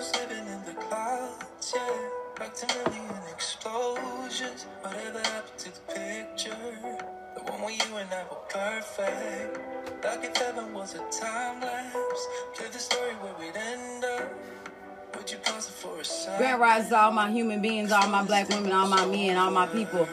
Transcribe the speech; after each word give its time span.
was 0.00 0.16
living 0.16 0.46
in 0.46 0.60
the 0.64 0.72
clouds, 0.80 1.74
yeah. 1.76 2.08
Back 2.38 2.54
to 2.54 2.66
million 2.74 3.22
explosions. 3.34 4.64
Whatever 4.80 5.18
happened 5.18 5.58
to 5.58 5.70
the 5.74 5.92
picture? 5.92 6.56
The 7.34 7.42
one 7.42 7.60
where 7.60 7.74
you 7.74 7.96
and 7.96 8.08
I 8.10 8.22
were 8.30 8.44
perfect. 8.48 9.60
Like 10.02 10.24
if 10.24 10.34
heaven 10.38 10.72
was 10.72 10.94
a 10.94 11.04
time 11.20 11.60
lapse. 11.60 12.26
Play 12.54 12.68
the 12.72 12.78
story 12.78 13.12
where 13.20 13.34
we'd 13.38 13.54
end 13.54 14.04
up. 14.04 14.32
Would 15.16 15.30
you 15.30 15.36
pause 15.36 15.68
it 15.68 15.72
for 15.72 16.00
a 16.00 16.04
second? 16.04 16.38
Grand 16.38 16.60
rise 16.62 16.88
to 16.88 16.98
all 16.98 17.12
my 17.12 17.30
human 17.30 17.60
beings, 17.60 17.92
all 17.92 18.08
my 18.08 18.24
black 18.24 18.48
women, 18.48 18.72
all 18.72 18.88
my 18.88 19.04
men, 19.04 19.36
all 19.36 19.50
my 19.50 19.66
people. 19.66 20.08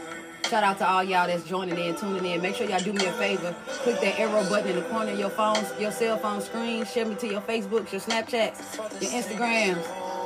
Shout 0.50 0.64
out 0.64 0.78
to 0.78 0.88
all 0.88 1.04
y'all 1.04 1.28
that's 1.28 1.44
joining 1.44 1.78
in, 1.78 1.94
tuning 1.98 2.26
in. 2.26 2.42
Make 2.42 2.56
sure 2.56 2.70
y'all 2.70 2.80
do 2.80 2.94
me 2.94 3.06
a 3.06 3.12
favor. 3.14 3.54
Click 3.68 4.00
that 4.00 4.18
arrow 4.18 4.48
button 4.48 4.70
in 4.70 4.76
the 4.78 4.82
corner 4.84 5.12
of 5.12 5.20
your 5.20 5.30
phones, 5.30 5.70
your 5.78 5.92
cell 5.92 6.18
phone 6.18 6.40
screen. 6.40 6.86
Share 6.86 7.06
me 7.06 7.16
to 7.16 7.28
your 7.28 7.42
Facebooks, 7.42 7.92
your 7.92 8.00
Snapchats, 8.00 8.78
your 9.02 9.12
Instagrams, 9.12 9.84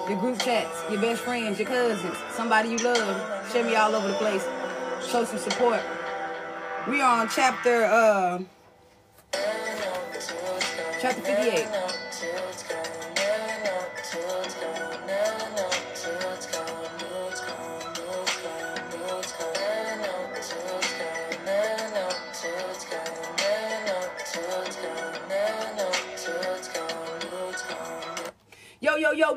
your 0.08 0.20
group 0.20 0.40
chats, 0.40 0.84
your 0.92 1.02
best 1.02 1.24
friends, 1.24 1.58
your 1.58 1.68
cousins, 1.68 2.16
somebody 2.36 2.70
you 2.70 2.78
love. 2.78 3.52
Share 3.52 3.64
me 3.64 3.76
all 3.76 3.96
over 3.96 4.10
the 4.10 4.14
place. 4.14 4.48
Show 5.10 5.26
some 5.26 5.40
support. 5.40 5.82
We 6.88 7.02
are 7.02 7.22
on 7.22 7.28
chapter 7.28 7.86
uh 7.86 8.40
chapter 11.02 11.22
58. 11.22 12.01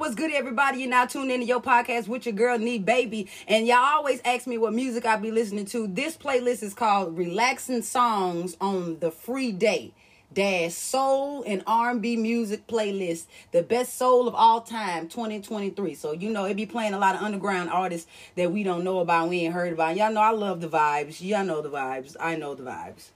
What's 0.04 0.14
good, 0.14 0.32
everybody? 0.32 0.80
You're 0.80 0.90
now 0.90 1.06
tuned 1.06 1.30
into 1.30 1.46
your 1.46 1.62
podcast 1.62 2.08
with 2.08 2.26
your 2.26 2.34
girl, 2.34 2.58
Need 2.58 2.84
Baby. 2.84 3.26
And 3.48 3.66
y'all 3.66 3.78
always 3.78 4.20
ask 4.22 4.46
me 4.46 4.58
what 4.58 4.74
music 4.74 5.06
I 5.06 5.16
be 5.16 5.30
listening 5.30 5.64
to. 5.66 5.86
This 5.86 6.14
playlist 6.14 6.62
is 6.62 6.74
called 6.74 7.16
Relaxing 7.16 7.80
Songs 7.80 8.54
on 8.60 8.98
the 8.98 9.10
Free 9.10 9.50
Day. 9.50 9.94
Dash 10.30 10.74
Soul 10.74 11.42
and 11.46 11.62
R&B 11.66 12.18
Music 12.18 12.66
Playlist. 12.66 13.28
The 13.52 13.62
best 13.62 13.96
soul 13.96 14.28
of 14.28 14.34
all 14.34 14.60
time, 14.60 15.08
2023. 15.08 15.94
So, 15.94 16.12
you 16.12 16.28
know, 16.28 16.44
it 16.44 16.54
be 16.54 16.66
playing 16.66 16.92
a 16.92 16.98
lot 16.98 17.14
of 17.14 17.22
underground 17.22 17.70
artists 17.70 18.06
that 18.36 18.52
we 18.52 18.62
don't 18.62 18.84
know 18.84 18.98
about, 18.98 19.30
we 19.30 19.40
ain't 19.40 19.54
heard 19.54 19.72
about. 19.72 19.96
Y'all 19.96 20.12
know 20.12 20.20
I 20.20 20.32
love 20.32 20.60
the 20.60 20.68
vibes. 20.68 21.22
Y'all 21.22 21.46
know 21.46 21.62
the 21.62 21.70
vibes. 21.70 22.14
I 22.20 22.36
know 22.36 22.54
the 22.54 22.64
vibes. 22.64 23.08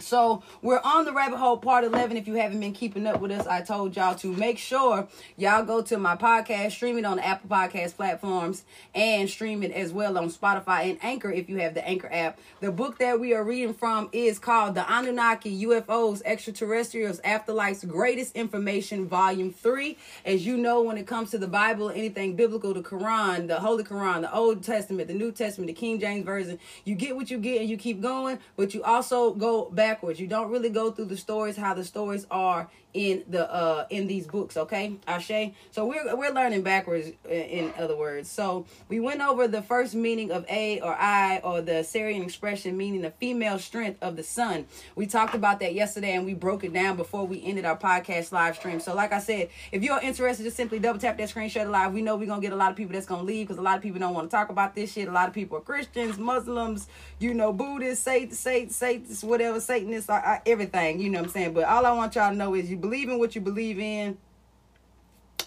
So 0.00 0.42
we're 0.60 0.80
on 0.82 1.04
the 1.04 1.12
rabbit 1.12 1.36
hole 1.36 1.56
part 1.56 1.84
11. 1.84 2.16
If 2.16 2.26
you 2.26 2.34
haven't 2.34 2.58
been 2.58 2.72
keeping 2.72 3.06
up 3.06 3.20
with 3.20 3.30
us, 3.30 3.46
I 3.46 3.62
told 3.62 3.94
y'all 3.94 4.16
to 4.16 4.32
make 4.32 4.58
sure 4.58 5.06
y'all 5.36 5.64
go 5.64 5.82
to 5.82 5.98
my 5.98 6.16
podcast, 6.16 6.72
stream 6.72 6.98
it 6.98 7.04
on 7.04 7.18
the 7.18 7.26
Apple 7.26 7.48
Podcast 7.48 7.94
platforms, 7.94 8.64
and 8.92 9.30
stream 9.30 9.62
it 9.62 9.70
as 9.70 9.92
well 9.92 10.18
on 10.18 10.30
Spotify 10.30 10.90
and 10.90 10.98
Anchor 11.02 11.30
if 11.30 11.48
you 11.48 11.58
have 11.58 11.74
the 11.74 11.86
Anchor 11.86 12.08
app. 12.12 12.38
The 12.60 12.72
book 12.72 12.98
that 12.98 13.20
we 13.20 13.34
are 13.34 13.44
reading 13.44 13.72
from 13.72 14.08
is 14.12 14.40
called 14.40 14.74
The 14.74 14.84
Anunnaki 14.92 15.64
UFOs 15.64 16.22
Extraterrestrials 16.24 17.20
Afterlife's 17.20 17.84
Greatest 17.84 18.34
Information, 18.34 19.06
Volume 19.06 19.52
3. 19.52 19.96
As 20.24 20.44
you 20.44 20.56
know, 20.56 20.82
when 20.82 20.98
it 20.98 21.06
comes 21.06 21.30
to 21.30 21.38
the 21.38 21.46
Bible, 21.46 21.90
anything 21.90 22.34
biblical, 22.34 22.74
the 22.74 22.82
Quran, 22.82 23.46
the 23.46 23.60
Holy 23.60 23.84
Quran, 23.84 24.22
the 24.22 24.34
Old 24.34 24.64
Testament, 24.64 25.06
the 25.06 25.14
New 25.14 25.30
Testament, 25.30 25.68
the 25.68 25.72
King 25.72 26.00
James 26.00 26.24
Version, 26.24 26.58
you 26.84 26.96
get 26.96 27.14
what 27.14 27.30
you 27.30 27.38
get 27.38 27.60
and 27.60 27.70
you 27.70 27.76
keep 27.76 28.02
going, 28.02 28.40
but 28.56 28.74
you 28.74 28.82
also 28.82 29.32
go 29.32 29.70
back 29.70 29.83
backwards. 29.84 30.18
You 30.18 30.26
don't 30.26 30.50
really 30.50 30.70
go 30.70 30.90
through 30.90 31.10
the 31.14 31.16
stories 31.16 31.56
how 31.58 31.74
the 31.74 31.84
stories 31.84 32.26
are 32.30 32.70
in 32.94 33.24
the 33.28 33.52
uh 33.52 33.86
in 33.90 34.06
these 34.06 34.26
books 34.26 34.56
okay? 34.56 34.96
Ashe? 35.06 35.52
So 35.72 35.84
we're 35.84 36.16
we're 36.16 36.32
learning 36.32 36.62
backwards 36.62 37.10
in 37.28 37.74
other 37.76 37.96
words. 37.96 38.30
So 38.30 38.66
we 38.88 39.00
went 39.00 39.20
over 39.20 39.48
the 39.48 39.62
first 39.62 39.94
meaning 39.96 40.30
of 40.30 40.46
a 40.48 40.80
or 40.80 40.94
i 40.94 41.40
or 41.42 41.60
the 41.60 41.82
syrian 41.82 42.22
expression 42.22 42.76
meaning 42.76 43.02
the 43.02 43.10
female 43.10 43.58
strength 43.58 44.00
of 44.00 44.16
the 44.16 44.22
sun. 44.22 44.66
We 44.94 45.06
talked 45.06 45.34
about 45.34 45.58
that 45.60 45.74
yesterday 45.74 46.12
and 46.12 46.24
we 46.24 46.34
broke 46.34 46.62
it 46.62 46.72
down 46.72 46.96
before 46.96 47.26
we 47.26 47.44
ended 47.44 47.64
our 47.64 47.76
podcast 47.76 48.30
live 48.30 48.56
stream. 48.56 48.78
So 48.78 48.94
like 48.94 49.12
i 49.12 49.18
said 49.18 49.50
if 49.72 49.82
you're 49.82 50.00
interested 50.00 50.44
just 50.44 50.56
simply 50.56 50.78
double 50.78 51.00
tap 51.00 51.18
that 51.18 51.28
screen 51.28 51.48
share 51.48 51.66
live. 51.66 51.92
We 51.92 52.00
know 52.00 52.14
we're 52.16 52.26
gonna 52.26 52.40
get 52.40 52.52
a 52.52 52.56
lot 52.56 52.70
of 52.70 52.76
people 52.76 52.92
that's 52.92 53.06
gonna 53.06 53.24
leave 53.24 53.48
because 53.48 53.58
a 53.58 53.62
lot 53.62 53.76
of 53.76 53.82
people 53.82 53.98
don't 53.98 54.14
want 54.14 54.30
to 54.30 54.36
talk 54.36 54.50
about 54.50 54.74
this 54.76 54.92
shit. 54.92 55.08
A 55.08 55.12
lot 55.12 55.26
of 55.26 55.34
people 55.34 55.58
are 55.58 55.62
christians 55.62 56.18
muslims 56.18 56.86
you 57.18 57.34
know 57.34 57.52
buddhists 57.52 58.04
satan 58.04 58.30
satan 58.34 58.70
satanists 58.70 59.24
whatever 59.24 59.58
satanists 59.60 60.08
everything 60.46 61.00
you 61.00 61.10
know 61.10 61.18
what 61.18 61.26
i'm 61.26 61.32
saying? 61.32 61.54
But 61.54 61.64
all 61.64 61.84
i 61.84 61.90
want 61.90 62.14
y'all 62.14 62.30
to 62.30 62.36
know 62.36 62.54
is 62.54 62.70
you 62.70 62.76
believe 62.84 63.08
in 63.08 63.18
what 63.18 63.34
you 63.34 63.40
believe 63.40 63.78
in 63.78 64.18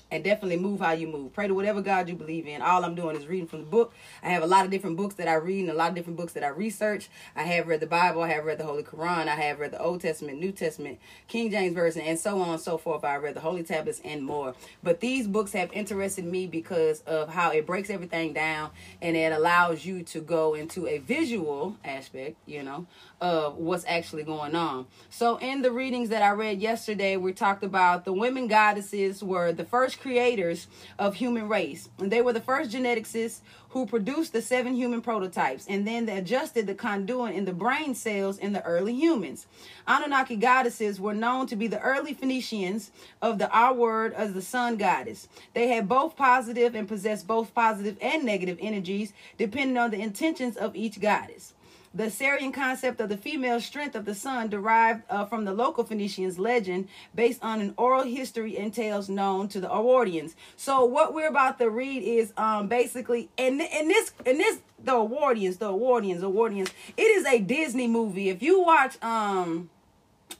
and 0.10 0.24
definitely 0.24 0.58
move 0.58 0.80
how 0.80 0.92
you 0.92 1.08
move. 1.08 1.34
Pray 1.34 1.48
to 1.48 1.54
whatever 1.54 1.82
God 1.82 2.08
you 2.08 2.16
believe 2.16 2.48
in. 2.48 2.62
All 2.62 2.84
I'm 2.84 2.96
doing 2.96 3.16
is 3.16 3.28
reading 3.28 3.48
from 3.48 3.60
the 3.60 3.66
book. 3.66 3.94
I 4.24 4.30
have 4.30 4.42
a 4.42 4.48
lot 4.48 4.66
of 4.66 4.72
different 4.72 4.96
books 4.96 5.16
that 5.16 5.28
I 5.28 5.36
read 5.36 5.62
and 5.62 5.70
a 5.70 5.74
lot 5.74 5.90
of 5.90 5.96
different 5.96 6.18
books 6.18 6.34
that 6.34 6.44
I 6.44 6.48
research. 6.48 7.10
I 7.36 7.44
have 7.44 7.68
read 7.68 7.82
the 7.82 7.88
Bible, 7.88 8.24
I 8.24 8.30
have 8.30 8.46
read 8.46 8.58
the 8.58 8.64
Holy 8.64 8.84
Quran, 8.84 9.28
I 9.28 9.36
have 9.36 9.60
read 9.60 9.72
the 9.72 9.82
Old 9.82 10.02
Testament, 10.02 10.40
New 10.40 10.52
Testament, 10.52 11.00
King 11.28 11.52
James 11.52 11.76
Version, 11.76 12.02
and 12.02 12.18
so 12.18 12.40
on 12.40 12.50
and 12.50 12.62
so 12.62 12.78
forth. 12.78 13.04
I 13.04 13.18
read 13.18 13.36
the 13.36 13.42
Holy 13.42 13.64
Tablets 13.64 14.02
and 14.04 14.24
more. 14.24 14.56
But 14.82 15.02
these 15.02 15.28
books 15.28 15.52
have 15.54 15.72
interested 15.74 16.26
me 16.26 16.48
because 16.48 17.02
of 17.02 17.30
how 17.30 17.52
it 17.52 17.66
breaks 17.66 17.90
everything 17.90 18.34
down 18.34 18.72
and 19.02 19.18
it 19.18 19.34
allows 19.34 19.86
you 19.86 20.04
to 20.04 20.22
go 20.22 20.54
into 20.54 20.88
a 20.88 21.00
visual 21.00 21.76
aspect, 21.84 22.38
you 22.46 22.64
know, 22.64 22.88
of 23.20 23.56
what's 23.58 23.86
actually 23.88 24.24
going 24.24 24.56
on. 24.56 24.86
So 25.10 25.38
in 25.38 25.62
the 25.62 25.72
readings 25.72 26.10
that 26.10 26.22
I 26.22 26.32
read 26.32 26.62
yesterday, 26.62 27.18
we 27.18 27.34
talked 27.34 27.64
about 27.64 28.06
the 28.06 28.14
women 28.14 28.48
goddesses 28.48 29.24
were 29.24 29.52
the 29.52 29.66
first 29.66 30.00
creators 30.00 30.68
of 31.00 31.16
human 31.16 31.48
race. 31.48 31.90
And 31.98 32.12
they 32.12 32.22
were 32.22 32.34
the 32.34 32.42
first 32.42 32.72
geneticists 32.72 33.40
who 33.70 33.86
produced 33.86 34.34
the 34.34 34.42
seven 34.42 34.76
human 34.76 35.02
prototypes 35.02 35.66
and 35.68 35.86
then 35.86 36.06
they 36.06 36.18
adjusted 36.18 36.68
the 36.68 36.74
conduit 36.74 37.36
in 37.36 37.46
the 37.46 37.54
brain 37.54 37.94
cells 37.94 38.38
in 38.38 38.54
the 38.54 38.64
early 38.64 38.94
humans. 38.94 39.46
Anunnaki 39.88 40.36
goddesses 40.36 41.00
were 41.00 41.14
known 41.14 41.48
to 41.48 41.56
be 41.56 41.68
the 41.68 41.82
early 41.82 42.14
Phoenicians 42.14 42.92
of 43.22 43.40
the 43.40 43.50
our 43.50 43.74
word 43.74 44.14
as 44.14 44.34
the 44.34 44.42
sun 44.42 44.78
goddess. 44.78 45.28
They 45.54 45.68
had 45.68 45.90
both 45.90 46.16
positive 46.16 46.76
and 46.76 46.88
possessed 46.88 47.28
both 47.28 47.54
positive 47.54 47.98
and 48.02 48.24
negative 48.24 48.58
energies 48.62 49.14
depending 49.38 49.78
on 49.78 49.92
the 49.92 50.00
intentions 50.00 50.56
of 50.56 50.76
each 50.76 51.00
goddess. 51.00 51.54
The 51.98 52.12
Sarian 52.12 52.54
concept 52.54 53.02
of 53.02 53.10
the 53.10 53.18
female 53.18 53.60
strength 53.60 53.96
of 53.96 54.06
the 54.06 54.14
sun 54.14 54.50
derived 54.50 55.02
uh, 55.10 55.26
from 55.26 55.46
the 55.46 55.52
local 55.52 55.84
Phoenicians 55.84 56.38
legend 56.38 56.90
based 57.16 57.44
on 57.44 57.60
an 57.60 57.74
oral 57.76 58.04
history 58.04 58.56
and 58.56 58.72
tales 58.72 59.10
known 59.10 59.48
to 59.48 59.60
the 59.60 59.68
Awardians. 59.68 60.36
So 60.58 60.86
what 60.86 61.16
we're 61.16 61.28
about 61.28 61.58
to 61.58 61.72
read 61.72 62.04
is 62.04 62.34
um 62.38 62.68
basically 62.68 63.30
and 63.36 63.60
in 63.60 63.88
this 63.88 64.12
in 64.28 64.38
this 64.38 64.60
the 64.78 64.92
Awardians, 64.92 65.58
the 65.58 65.72
Awardians, 65.72 66.22
Awardians. 66.22 66.70
It 66.96 67.02
is 67.02 67.26
a 67.26 67.40
Disney 67.40 67.88
movie. 67.88 68.30
If 68.30 68.44
you 68.44 68.62
watch 68.62 69.02
um 69.04 69.72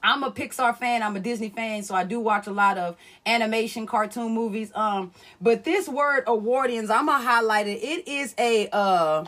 I'm 0.00 0.22
a 0.22 0.30
Pixar 0.30 0.76
fan. 0.76 1.02
I'm 1.02 1.16
a 1.16 1.20
Disney 1.20 1.48
fan, 1.48 1.82
so 1.82 1.92
I 1.92 2.04
do 2.04 2.20
watch 2.20 2.46
a 2.46 2.52
lot 2.52 2.78
of 2.78 2.96
animation, 3.26 3.84
cartoon 3.84 4.32
movies. 4.32 4.70
Um, 4.76 5.10
but 5.40 5.64
this 5.64 5.88
word 5.88 6.24
Awardians, 6.26 6.88
I'm 6.88 7.06
gonna 7.06 7.24
highlight 7.24 7.66
it. 7.66 7.82
It 7.82 8.06
is 8.06 8.32
a 8.38 8.68
uh 8.70 9.24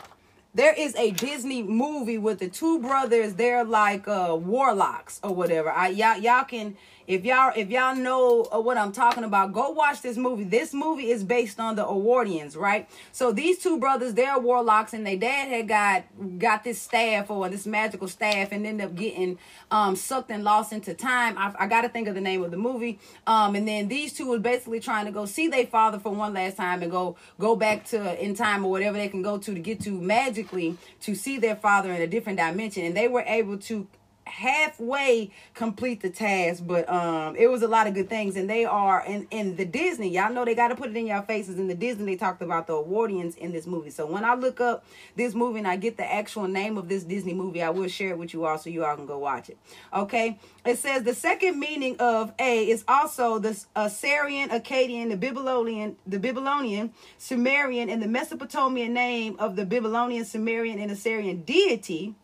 there 0.53 0.73
is 0.73 0.95
a 0.95 1.11
Disney 1.11 1.63
movie 1.63 2.17
with 2.17 2.39
the 2.39 2.49
two 2.49 2.79
brothers. 2.79 3.35
They're 3.35 3.63
like 3.63 4.07
uh 4.07 4.37
warlocks 4.39 5.19
or 5.23 5.33
whatever. 5.33 5.71
I 5.71 5.89
y'all 5.89 6.17
y'all 6.17 6.43
can 6.43 6.75
if 7.07 7.25
y'all 7.25 7.53
if 7.55 7.69
y'all 7.69 7.95
know 7.95 8.47
uh, 8.53 8.59
what 8.59 8.77
I'm 8.77 8.91
talking 8.91 9.23
about, 9.23 9.53
go 9.53 9.71
watch 9.71 10.01
this 10.01 10.17
movie. 10.17 10.43
This 10.43 10.73
movie 10.73 11.11
is 11.11 11.23
based 11.23 11.59
on 11.59 11.75
the 11.75 11.85
Awardians, 11.85 12.55
right? 12.55 12.89
So 13.11 13.31
these 13.31 13.59
two 13.59 13.79
brothers, 13.79 14.13
they're 14.13 14.39
warlocks, 14.39 14.93
and 14.93 15.05
their 15.05 15.17
dad 15.17 15.49
had 15.49 15.67
got 15.67 16.03
got 16.39 16.63
this 16.63 16.81
staff 16.81 17.29
or 17.29 17.49
this 17.49 17.65
magical 17.65 18.07
staff, 18.07 18.51
and 18.51 18.65
ended 18.65 18.87
up 18.87 18.95
getting 18.95 19.37
um, 19.69 19.95
sucked 19.95 20.31
and 20.31 20.43
lost 20.43 20.73
into 20.73 20.93
time. 20.93 21.37
I, 21.37 21.53
I 21.59 21.67
got 21.67 21.81
to 21.81 21.89
think 21.89 22.07
of 22.07 22.15
the 22.15 22.21
name 22.21 22.43
of 22.43 22.51
the 22.51 22.57
movie. 22.57 22.99
Um, 23.27 23.55
and 23.55 23.67
then 23.67 23.87
these 23.87 24.13
two 24.13 24.27
was 24.27 24.41
basically 24.41 24.79
trying 24.79 25.05
to 25.05 25.11
go 25.11 25.25
see 25.25 25.47
their 25.47 25.65
father 25.65 25.99
for 25.99 26.11
one 26.11 26.33
last 26.33 26.57
time 26.57 26.81
and 26.81 26.91
go 26.91 27.15
go 27.39 27.55
back 27.55 27.85
to 27.85 28.23
in 28.23 28.35
time 28.35 28.65
or 28.65 28.71
whatever 28.71 28.97
they 28.97 29.07
can 29.07 29.21
go 29.21 29.37
to 29.37 29.53
to 29.53 29.59
get 29.59 29.79
to 29.81 29.91
magically 29.91 30.77
to 31.01 31.15
see 31.15 31.37
their 31.37 31.55
father 31.55 31.91
in 31.91 32.01
a 32.01 32.07
different 32.07 32.37
dimension, 32.37 32.85
and 32.85 32.95
they 32.95 33.07
were 33.07 33.23
able 33.27 33.57
to 33.57 33.87
halfway 34.31 35.29
complete 35.53 36.01
the 36.01 36.09
task 36.09 36.63
but 36.65 36.87
um 36.89 37.35
it 37.35 37.47
was 37.47 37.61
a 37.61 37.67
lot 37.67 37.87
of 37.87 37.93
good 37.93 38.09
things 38.09 38.35
and 38.35 38.49
they 38.49 38.65
are 38.65 39.03
in 39.05 39.27
in 39.31 39.55
the 39.57 39.65
disney 39.65 40.09
y'all 40.09 40.31
know 40.31 40.45
they 40.45 40.55
got 40.55 40.69
to 40.69 40.75
put 40.75 40.89
it 40.89 40.95
in 40.95 41.07
your 41.07 41.21
faces 41.23 41.59
in 41.59 41.67
the 41.67 41.75
disney 41.75 42.05
they 42.05 42.15
talked 42.15 42.41
about 42.41 42.67
the 42.67 42.73
awardians 42.73 43.37
in 43.37 43.51
this 43.51 43.67
movie. 43.67 43.89
So 43.89 44.05
when 44.05 44.23
i 44.23 44.33
look 44.35 44.61
up 44.61 44.85
this 45.15 45.33
movie 45.33 45.59
and 45.59 45.67
i 45.67 45.75
get 45.75 45.97
the 45.97 46.11
actual 46.11 46.47
name 46.47 46.77
of 46.77 46.87
this 46.87 47.03
disney 47.03 47.33
movie 47.33 47.61
i 47.61 47.69
will 47.69 47.87
share 47.87 48.11
it 48.11 48.17
with 48.17 48.33
you 48.33 48.45
all 48.45 48.57
so 48.57 48.69
you 48.69 48.83
all 48.85 48.95
can 48.95 49.05
go 49.05 49.17
watch 49.17 49.49
it. 49.49 49.57
Okay? 49.93 50.39
It 50.65 50.77
says 50.77 51.03
the 51.03 51.15
second 51.15 51.59
meaning 51.59 51.97
of 51.99 52.33
a 52.39 52.69
is 52.69 52.83
also 52.87 53.39
the 53.39 53.61
assyrian 53.75 54.49
akkadian 54.49 55.09
the 55.09 55.17
babylonian 55.17 55.97
the 56.05 56.19
babylonian 56.19 56.93
sumerian 57.17 57.89
and 57.89 58.01
the 58.01 58.07
mesopotamian 58.07 58.93
name 58.93 59.35
of 59.39 59.55
the 59.55 59.65
babylonian 59.65 60.25
sumerian 60.25 60.79
and 60.79 60.91
assyrian 60.91 61.41
deity 61.43 62.15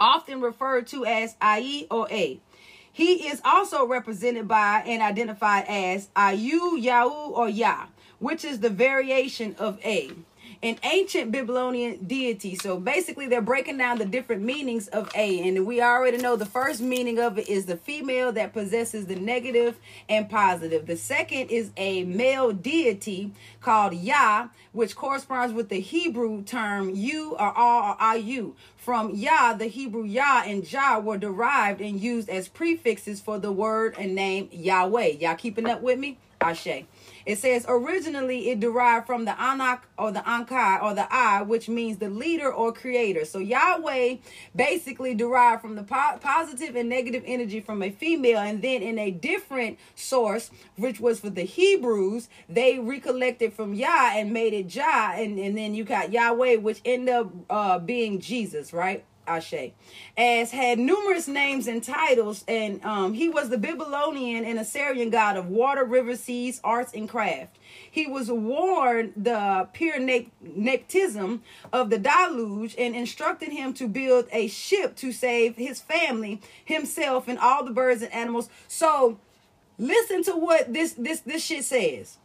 often 0.00 0.40
referred 0.40 0.86
to 0.88 1.04
as 1.04 1.36
Ai 1.40 1.86
or 1.90 2.08
A. 2.10 2.40
He 2.92 3.28
is 3.28 3.40
also 3.44 3.86
represented 3.86 4.48
by 4.48 4.82
and 4.86 5.02
identified 5.02 5.66
as 5.68 6.08
Ayu, 6.16 6.80
Yahoo, 6.82 7.30
or 7.32 7.48
Yah. 7.48 7.86
which 8.18 8.44
is 8.44 8.60
the 8.60 8.70
variation 8.70 9.54
of 9.58 9.78
A 9.84 10.10
an 10.62 10.76
ancient 10.82 11.30
Babylonian 11.30 12.04
deity. 12.04 12.56
So 12.56 12.78
basically, 12.80 13.28
they're 13.28 13.40
breaking 13.40 13.78
down 13.78 13.98
the 13.98 14.04
different 14.04 14.42
meanings 14.42 14.88
of 14.88 15.10
A. 15.14 15.46
And 15.46 15.66
we 15.66 15.80
already 15.80 16.18
know 16.18 16.36
the 16.36 16.46
first 16.46 16.80
meaning 16.80 17.18
of 17.18 17.38
it 17.38 17.48
is 17.48 17.66
the 17.66 17.76
female 17.76 18.32
that 18.32 18.52
possesses 18.52 19.06
the 19.06 19.16
negative 19.16 19.78
and 20.08 20.28
positive. 20.28 20.86
The 20.86 20.96
second 20.96 21.50
is 21.50 21.70
a 21.76 22.04
male 22.04 22.52
deity 22.52 23.32
called 23.60 23.94
Yah, 23.94 24.48
which 24.72 24.96
corresponds 24.96 25.54
with 25.54 25.68
the 25.68 25.80
Hebrew 25.80 26.42
term 26.42 26.90
you 26.90 27.36
or 27.38 27.56
all 27.56 27.92
or 27.92 27.96
Ayu. 27.96 28.54
From 28.76 29.14
Yah, 29.14 29.52
the 29.52 29.66
Hebrew 29.66 30.04
Yah 30.04 30.42
and 30.46 30.66
Jah 30.66 30.98
were 30.98 31.18
derived 31.18 31.80
and 31.80 32.00
used 32.00 32.28
as 32.28 32.48
prefixes 32.48 33.20
for 33.20 33.38
the 33.38 33.52
word 33.52 33.94
and 33.98 34.14
name 34.14 34.48
Yahweh. 34.50 35.18
Y'all 35.20 35.36
keeping 35.36 35.68
up 35.68 35.82
with 35.82 35.98
me? 35.98 36.18
Ashe. 36.40 36.84
It 37.26 37.38
says 37.38 37.66
originally 37.68 38.48
it 38.50 38.60
derived 38.60 39.06
from 39.06 39.24
the 39.24 39.32
Anak 39.32 39.88
or 39.98 40.12
the 40.12 40.20
Ankai 40.20 40.82
or 40.82 40.94
the 40.94 41.12
I, 41.12 41.42
which 41.42 41.68
means 41.68 41.98
the 41.98 42.08
leader 42.08 42.52
or 42.52 42.72
creator. 42.72 43.24
So 43.24 43.38
Yahweh 43.38 44.16
basically 44.54 45.14
derived 45.14 45.60
from 45.62 45.74
the 45.74 45.82
po- 45.82 46.18
positive 46.20 46.76
and 46.76 46.88
negative 46.88 47.22
energy 47.26 47.60
from 47.60 47.82
a 47.82 47.90
female, 47.90 48.38
and 48.38 48.62
then 48.62 48.82
in 48.82 48.98
a 48.98 49.10
different 49.10 49.78
source, 49.94 50.50
which 50.76 51.00
was 51.00 51.20
for 51.20 51.30
the 51.30 51.42
Hebrews, 51.42 52.28
they 52.48 52.78
recollected 52.78 53.52
from 53.52 53.74
Yah 53.74 54.12
and 54.14 54.32
made 54.32 54.54
it 54.54 54.68
Jah, 54.68 55.12
and, 55.16 55.38
and 55.38 55.56
then 55.58 55.74
you 55.74 55.84
got 55.84 56.12
Yahweh, 56.12 56.56
which 56.56 56.80
ended 56.84 57.14
up 57.14 57.32
uh, 57.50 57.78
being 57.78 58.20
Jesus, 58.20 58.72
right? 58.72 59.04
Ashe, 59.28 59.72
as 60.16 60.50
had 60.50 60.78
numerous 60.78 61.28
names 61.28 61.66
and 61.66 61.82
titles, 61.82 62.44
and 62.48 62.84
um, 62.84 63.12
he 63.12 63.28
was 63.28 63.50
the 63.50 63.58
Babylonian 63.58 64.44
and 64.44 64.58
Assyrian 64.58 65.10
god 65.10 65.36
of 65.36 65.48
water, 65.48 65.84
river, 65.84 66.16
seas, 66.16 66.60
arts, 66.64 66.92
and 66.94 67.08
craft. 67.08 67.58
He 67.90 68.06
was 68.06 68.30
warned 68.30 69.12
the 69.16 69.68
pure 69.72 69.98
nepotism 70.00 71.42
of 71.72 71.90
the 71.90 71.98
deluge 71.98 72.74
and 72.78 72.96
instructed 72.96 73.50
him 73.50 73.74
to 73.74 73.86
build 73.86 74.26
a 74.32 74.48
ship 74.48 74.96
to 74.96 75.12
save 75.12 75.56
his 75.56 75.80
family, 75.80 76.40
himself, 76.64 77.28
and 77.28 77.38
all 77.38 77.64
the 77.64 77.70
birds 77.70 78.02
and 78.02 78.12
animals. 78.12 78.48
So, 78.66 79.18
listen 79.78 80.22
to 80.24 80.32
what 80.32 80.72
this 80.72 80.94
this 80.94 81.20
this 81.20 81.44
shit 81.44 81.64
says. 81.64 82.18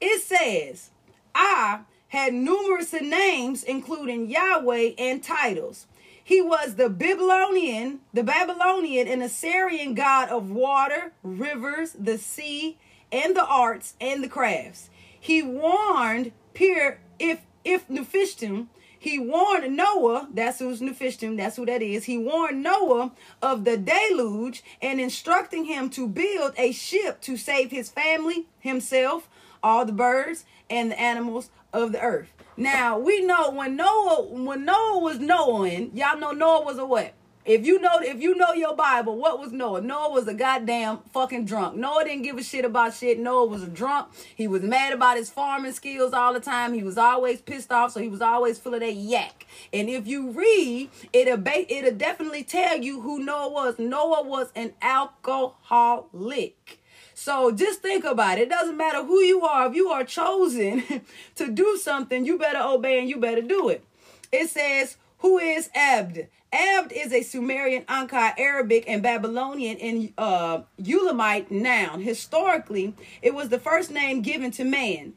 It 0.00 0.20
says, 0.22 0.90
"I." 1.34 1.80
had 2.12 2.34
numerous 2.34 2.92
names, 2.92 3.64
including 3.64 4.28
Yahweh 4.28 4.90
and 4.98 5.24
titles. 5.24 5.86
He 6.22 6.42
was 6.42 6.74
the 6.74 6.90
Babylonian, 6.90 8.00
the 8.12 8.22
Babylonian 8.22 9.08
and 9.08 9.22
Assyrian 9.22 9.94
god 9.94 10.28
of 10.28 10.50
water, 10.50 11.12
rivers, 11.22 11.96
the 11.98 12.18
sea, 12.18 12.76
and 13.10 13.34
the 13.34 13.46
arts 13.46 13.94
and 13.98 14.22
the 14.22 14.28
crafts. 14.28 14.90
He 15.18 15.42
warned 15.42 16.32
Pir 16.52 17.00
if 17.18 17.40
if 17.64 17.88
Nephishtim, 17.88 18.66
he 18.98 19.18
warned 19.18 19.74
Noah, 19.74 20.28
that's 20.34 20.58
who's 20.58 20.82
Nephishtim, 20.82 21.38
that's 21.38 21.56
who 21.56 21.64
that 21.64 21.80
is. 21.80 22.04
He 22.04 22.18
warned 22.18 22.62
Noah 22.62 23.12
of 23.40 23.64
the 23.64 23.78
deluge 23.78 24.62
and 24.82 25.00
instructing 25.00 25.64
him 25.64 25.88
to 25.90 26.06
build 26.06 26.52
a 26.58 26.72
ship 26.72 27.22
to 27.22 27.38
save 27.38 27.70
his 27.70 27.88
family, 27.90 28.48
himself, 28.60 29.30
all 29.62 29.84
the 29.84 29.92
birds 29.92 30.44
and 30.68 30.90
the 30.90 31.00
animals 31.00 31.50
of 31.72 31.92
the 31.92 32.00
earth. 32.00 32.32
Now 32.56 32.98
we 32.98 33.22
know 33.24 33.50
when 33.50 33.76
Noah 33.76 34.26
when 34.30 34.64
Noah 34.64 34.98
was 34.98 35.18
knowing, 35.18 35.96
y'all 35.96 36.18
know 36.18 36.32
Noah 36.32 36.64
was 36.64 36.78
a 36.78 36.84
what? 36.84 37.14
If 37.44 37.66
you 37.66 37.80
know 37.80 37.98
if 38.00 38.20
you 38.20 38.36
know 38.36 38.52
your 38.52 38.76
Bible, 38.76 39.16
what 39.16 39.40
was 39.40 39.50
Noah? 39.50 39.80
Noah 39.80 40.12
was 40.12 40.28
a 40.28 40.34
goddamn 40.34 41.00
fucking 41.12 41.44
drunk. 41.44 41.76
Noah 41.76 42.04
didn't 42.04 42.22
give 42.22 42.38
a 42.38 42.42
shit 42.42 42.64
about 42.64 42.94
shit. 42.94 43.18
Noah 43.18 43.46
was 43.46 43.64
a 43.64 43.68
drunk. 43.68 44.10
He 44.36 44.46
was 44.46 44.62
mad 44.62 44.92
about 44.92 45.16
his 45.16 45.28
farming 45.28 45.72
skills 45.72 46.12
all 46.12 46.32
the 46.32 46.40
time. 46.40 46.72
He 46.72 46.84
was 46.84 46.96
always 46.96 47.40
pissed 47.40 47.72
off, 47.72 47.90
so 47.92 48.00
he 48.00 48.06
was 48.06 48.20
always 48.20 48.60
full 48.60 48.74
of 48.74 48.80
that 48.80 48.94
yak. 48.94 49.46
And 49.72 49.88
if 49.88 50.06
you 50.06 50.30
read, 50.30 50.90
it'll 51.12 51.42
it'll 51.46 51.96
definitely 51.96 52.44
tell 52.44 52.78
you 52.78 53.00
who 53.00 53.18
Noah 53.18 53.50
was. 53.50 53.76
Noah 53.76 54.22
was 54.22 54.52
an 54.54 54.74
alcoholic. 54.80 56.78
So 57.22 57.52
just 57.52 57.82
think 57.82 58.02
about 58.04 58.38
it. 58.38 58.42
It 58.42 58.48
doesn't 58.48 58.76
matter 58.76 59.04
who 59.04 59.20
you 59.20 59.42
are. 59.42 59.68
If 59.68 59.76
you 59.76 59.90
are 59.90 60.02
chosen 60.02 60.82
to 61.36 61.48
do 61.52 61.78
something, 61.80 62.26
you 62.26 62.36
better 62.36 62.58
obey 62.60 62.98
and 62.98 63.08
you 63.08 63.18
better 63.18 63.42
do 63.42 63.68
it. 63.68 63.84
It 64.32 64.50
says, 64.50 64.96
who 65.18 65.38
is 65.38 65.70
Abd? 65.72 66.26
Abd 66.52 66.90
is 66.90 67.12
a 67.12 67.22
Sumerian, 67.22 67.84
Ankai, 67.84 68.32
Arabic, 68.36 68.86
and 68.88 69.04
Babylonian 69.04 69.76
and 69.78 70.12
uh, 70.18 70.62
Elamite 70.84 71.52
noun. 71.52 72.00
Historically, 72.00 72.92
it 73.22 73.34
was 73.34 73.50
the 73.50 73.60
first 73.60 73.92
name 73.92 74.22
given 74.22 74.50
to 74.50 74.64
man. 74.64 75.12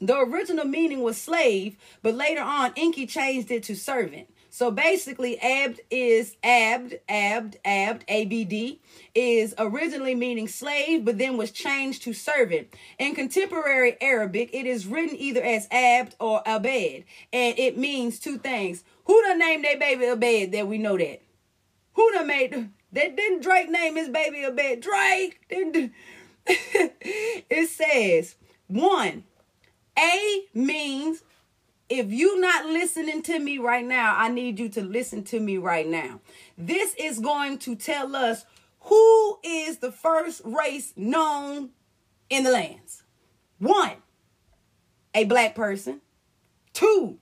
The 0.00 0.16
original 0.16 0.64
meaning 0.64 1.02
was 1.02 1.20
slave, 1.20 1.76
but 2.02 2.14
later 2.14 2.42
on, 2.42 2.72
Enki 2.76 3.04
changed 3.04 3.50
it 3.50 3.64
to 3.64 3.74
servant. 3.74 4.28
So 4.54 4.70
basically, 4.70 5.40
abd 5.40 5.80
is 5.90 6.36
abd, 6.44 7.00
abd, 7.08 7.56
abd, 7.64 8.04
abd 8.06 8.78
is 9.14 9.54
originally 9.56 10.14
meaning 10.14 10.46
slave, 10.46 11.06
but 11.06 11.16
then 11.16 11.38
was 11.38 11.50
changed 11.50 12.02
to 12.02 12.12
servant. 12.12 12.68
In 12.98 13.14
contemporary 13.14 13.96
Arabic, 14.02 14.50
it 14.52 14.66
is 14.66 14.86
written 14.86 15.16
either 15.18 15.42
as 15.42 15.66
abd 15.70 16.16
or 16.20 16.42
abed, 16.44 17.04
and 17.32 17.58
it 17.58 17.78
means 17.78 18.20
two 18.20 18.36
things. 18.36 18.84
Who 19.06 19.22
done 19.22 19.38
named 19.38 19.64
their 19.64 19.78
baby 19.78 20.04
Abed 20.04 20.52
that 20.52 20.68
we 20.68 20.76
know 20.76 20.98
that? 20.98 21.22
Who 21.94 22.12
done 22.12 22.26
made 22.26 22.52
that 22.92 23.16
didn't 23.16 23.42
Drake 23.42 23.70
name 23.70 23.96
his 23.96 24.10
baby 24.10 24.44
Abed? 24.44 24.82
Drake 24.82 25.40
didn't 25.48 25.94
it 26.46 27.70
says 27.70 28.34
one 28.66 29.24
A 29.98 30.44
means 30.52 31.22
if 31.92 32.10
you 32.10 32.40
not 32.40 32.64
listening 32.64 33.20
to 33.20 33.38
me 33.38 33.58
right 33.58 33.84
now, 33.84 34.14
I 34.16 34.28
need 34.30 34.58
you 34.58 34.70
to 34.70 34.82
listen 34.82 35.24
to 35.24 35.38
me 35.38 35.58
right 35.58 35.86
now. 35.86 36.20
This 36.56 36.94
is 36.98 37.18
going 37.18 37.58
to 37.58 37.76
tell 37.76 38.16
us 38.16 38.46
who 38.80 39.38
is 39.44 39.76
the 39.76 39.92
first 39.92 40.40
race 40.42 40.94
known 40.96 41.68
in 42.30 42.44
the 42.44 42.50
lands. 42.50 43.02
One, 43.58 43.96
a 45.14 45.24
black 45.24 45.54
person. 45.54 46.00
Two, 46.72 47.18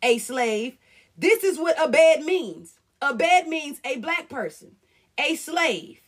a 0.00 0.18
slave. 0.18 0.78
This 1.16 1.42
is 1.42 1.58
what 1.58 1.76
a 1.76 1.88
Abed 1.88 2.24
means. 2.24 2.78
A 3.02 3.06
Abed 3.06 3.48
means 3.48 3.80
a 3.84 3.96
black 3.98 4.28
person, 4.28 4.76
a 5.18 5.34
slave. 5.34 5.98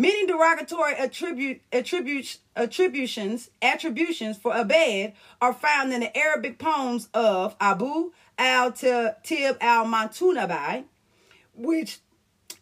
Many 0.00 0.24
derogatory 0.24 0.94
attribute, 0.94 1.60
attribute, 1.70 2.38
attributions, 2.56 3.50
attributions 3.60 4.38
for 4.38 4.56
Abed 4.56 5.12
are 5.42 5.52
found 5.52 5.92
in 5.92 6.00
the 6.00 6.16
Arabic 6.16 6.58
poems 6.58 7.10
of 7.12 7.54
Abu 7.60 8.10
al-Tib 8.38 9.58
al-Mantunabai, 9.60 10.84
which 11.54 11.98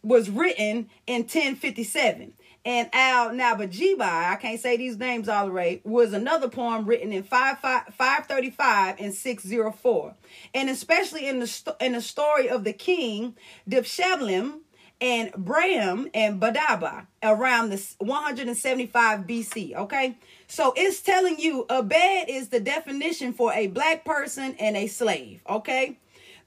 was 0.03 0.29
written 0.29 0.91
in 1.07 1.21
1057. 1.21 2.33
And 2.65 2.89
Al 2.93 3.31
Nabajibai, 3.31 4.01
I 4.01 4.37
can't 4.43 4.59
say 4.59 4.77
these 4.77 4.99
names 4.99 5.29
all 5.29 5.49
right, 5.49 5.81
was 5.87 6.12
another 6.12 6.49
poem 6.49 6.87
written 6.87 7.12
in 7.12 7.23
5, 7.23 7.61
5, 7.61 7.95
535 7.95 8.97
and 8.99 9.15
604. 9.15 10.15
And 10.55 10.69
especially 10.69 11.29
in 11.29 11.39
the, 11.39 11.77
in 11.81 11.93
the 11.93 12.03
story 12.03 12.49
of 12.49 12.65
the 12.65 12.73
king, 12.73 13.37
Dibsheblim, 13.71 14.62
and 15.00 15.33
Braham 15.37 16.09
and 16.12 16.40
Badaba 16.40 17.07
around 17.23 17.71
the 17.71 17.95
175 17.99 19.21
BC. 19.21 19.75
Okay, 19.75 20.17
so 20.47 20.73
it's 20.76 21.00
telling 21.00 21.38
you 21.38 21.67
Abed 21.71 22.28
is 22.28 22.49
the 22.49 22.61
definition 22.61 23.33
for 23.33 23.52
a 23.52 23.69
black 23.69 24.05
person 24.05 24.57
and 24.59 24.76
a 24.76 24.87
slave. 24.87 25.40
Okay, 25.49 25.99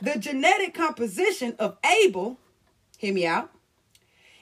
the 0.02 0.18
genetic 0.18 0.74
composition 0.74 1.56
of 1.60 1.78
Abel, 1.86 2.38
hear 2.98 3.14
me 3.14 3.26
out. 3.26 3.52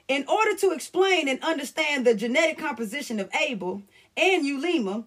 In 0.07 0.25
order 0.27 0.55
to 0.55 0.71
explain 0.71 1.27
and 1.29 1.39
understand 1.43 2.05
the 2.05 2.15
genetic 2.15 2.57
composition 2.57 3.19
of 3.19 3.29
Abel 3.35 3.83
and 4.17 4.43
Ulema, 4.43 5.03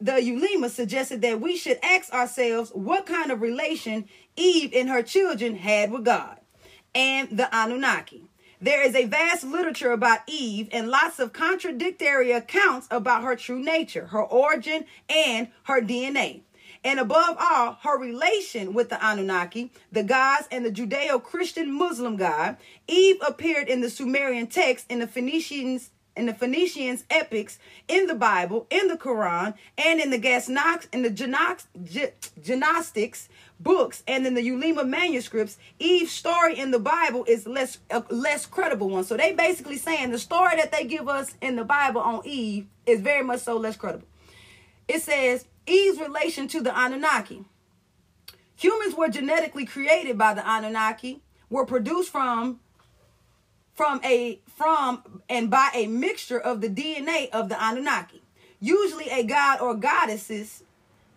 the 0.00 0.22
Ulema 0.22 0.70
suggested 0.70 1.20
that 1.20 1.42
we 1.42 1.54
should 1.54 1.78
ask 1.82 2.10
ourselves 2.14 2.70
what 2.70 3.04
kind 3.04 3.30
of 3.30 3.42
relation 3.42 4.08
Eve 4.36 4.72
and 4.74 4.88
her 4.88 5.02
children 5.02 5.54
had 5.56 5.92
with 5.92 6.06
God 6.06 6.38
and 6.94 7.36
the 7.36 7.54
Anunnaki. 7.54 8.27
There 8.60 8.82
is 8.82 8.96
a 8.96 9.04
vast 9.04 9.44
literature 9.44 9.92
about 9.92 10.20
Eve 10.26 10.68
and 10.72 10.88
lots 10.88 11.20
of 11.20 11.32
contradictory 11.32 12.32
accounts 12.32 12.88
about 12.90 13.22
her 13.22 13.36
true 13.36 13.62
nature, 13.62 14.06
her 14.06 14.22
origin, 14.22 14.84
and 15.08 15.48
her 15.64 15.80
DNA. 15.80 16.40
And 16.84 16.98
above 16.98 17.36
all, 17.38 17.78
her 17.82 17.98
relation 17.98 18.74
with 18.74 18.88
the 18.88 19.04
Anunnaki, 19.04 19.70
the 19.92 20.02
gods, 20.02 20.48
and 20.50 20.64
the 20.64 20.72
Judeo 20.72 21.22
Christian 21.22 21.72
Muslim 21.72 22.16
God. 22.16 22.56
Eve 22.88 23.18
appeared 23.24 23.68
in 23.68 23.80
the 23.80 23.90
Sumerian 23.90 24.48
text 24.48 24.86
in 24.88 24.98
the 24.98 25.06
Phoenicians 25.06 25.90
in 26.18 26.26
the 26.26 26.34
Phoenicians 26.34 27.04
epics, 27.10 27.58
in 27.86 28.06
the 28.06 28.14
Bible, 28.14 28.66
in 28.70 28.88
the 28.88 28.96
Quran, 28.96 29.54
and 29.78 30.00
in 30.00 30.10
the 30.10 30.18
Gasnox, 30.18 30.86
in 30.92 31.02
the 31.02 32.56
Gnostics 32.56 33.28
books 33.60 34.02
and 34.06 34.26
in 34.26 34.34
the 34.34 34.42
Ulema 34.42 34.84
manuscripts, 34.84 35.58
Eve's 35.78 36.12
story 36.12 36.58
in 36.58 36.70
the 36.70 36.78
Bible 36.78 37.24
is 37.26 37.46
less 37.46 37.78
a 37.90 38.02
less 38.10 38.46
credible 38.46 38.88
one. 38.88 39.04
So 39.04 39.16
they 39.16 39.32
basically 39.32 39.78
saying 39.78 40.10
the 40.10 40.18
story 40.18 40.56
that 40.56 40.72
they 40.72 40.84
give 40.84 41.08
us 41.08 41.34
in 41.40 41.56
the 41.56 41.64
Bible 41.64 42.00
on 42.00 42.22
Eve 42.24 42.66
is 42.86 43.00
very 43.00 43.24
much 43.24 43.40
so 43.40 43.56
less 43.56 43.76
credible. 43.76 44.06
it 44.88 45.02
says 45.02 45.46
Eve's 45.66 46.00
relation 46.00 46.48
to 46.48 46.60
the 46.60 46.76
Anunnaki. 46.76 47.44
Humans 48.56 48.94
were 48.96 49.08
genetically 49.08 49.66
created 49.66 50.18
by 50.18 50.34
the 50.34 50.48
Anunnaki, 50.48 51.20
were 51.50 51.66
produced 51.66 52.10
from 52.10 52.58
from 53.78 54.00
a 54.04 54.40
from 54.56 55.22
and 55.28 55.48
by 55.48 55.70
a 55.72 55.86
mixture 55.86 56.38
of 56.40 56.60
the 56.60 56.68
DNA 56.68 57.30
of 57.30 57.48
the 57.48 57.54
Anunnaki. 57.62 58.20
Usually 58.58 59.08
a 59.08 59.22
god 59.22 59.60
or 59.60 59.76
goddesses 59.76 60.64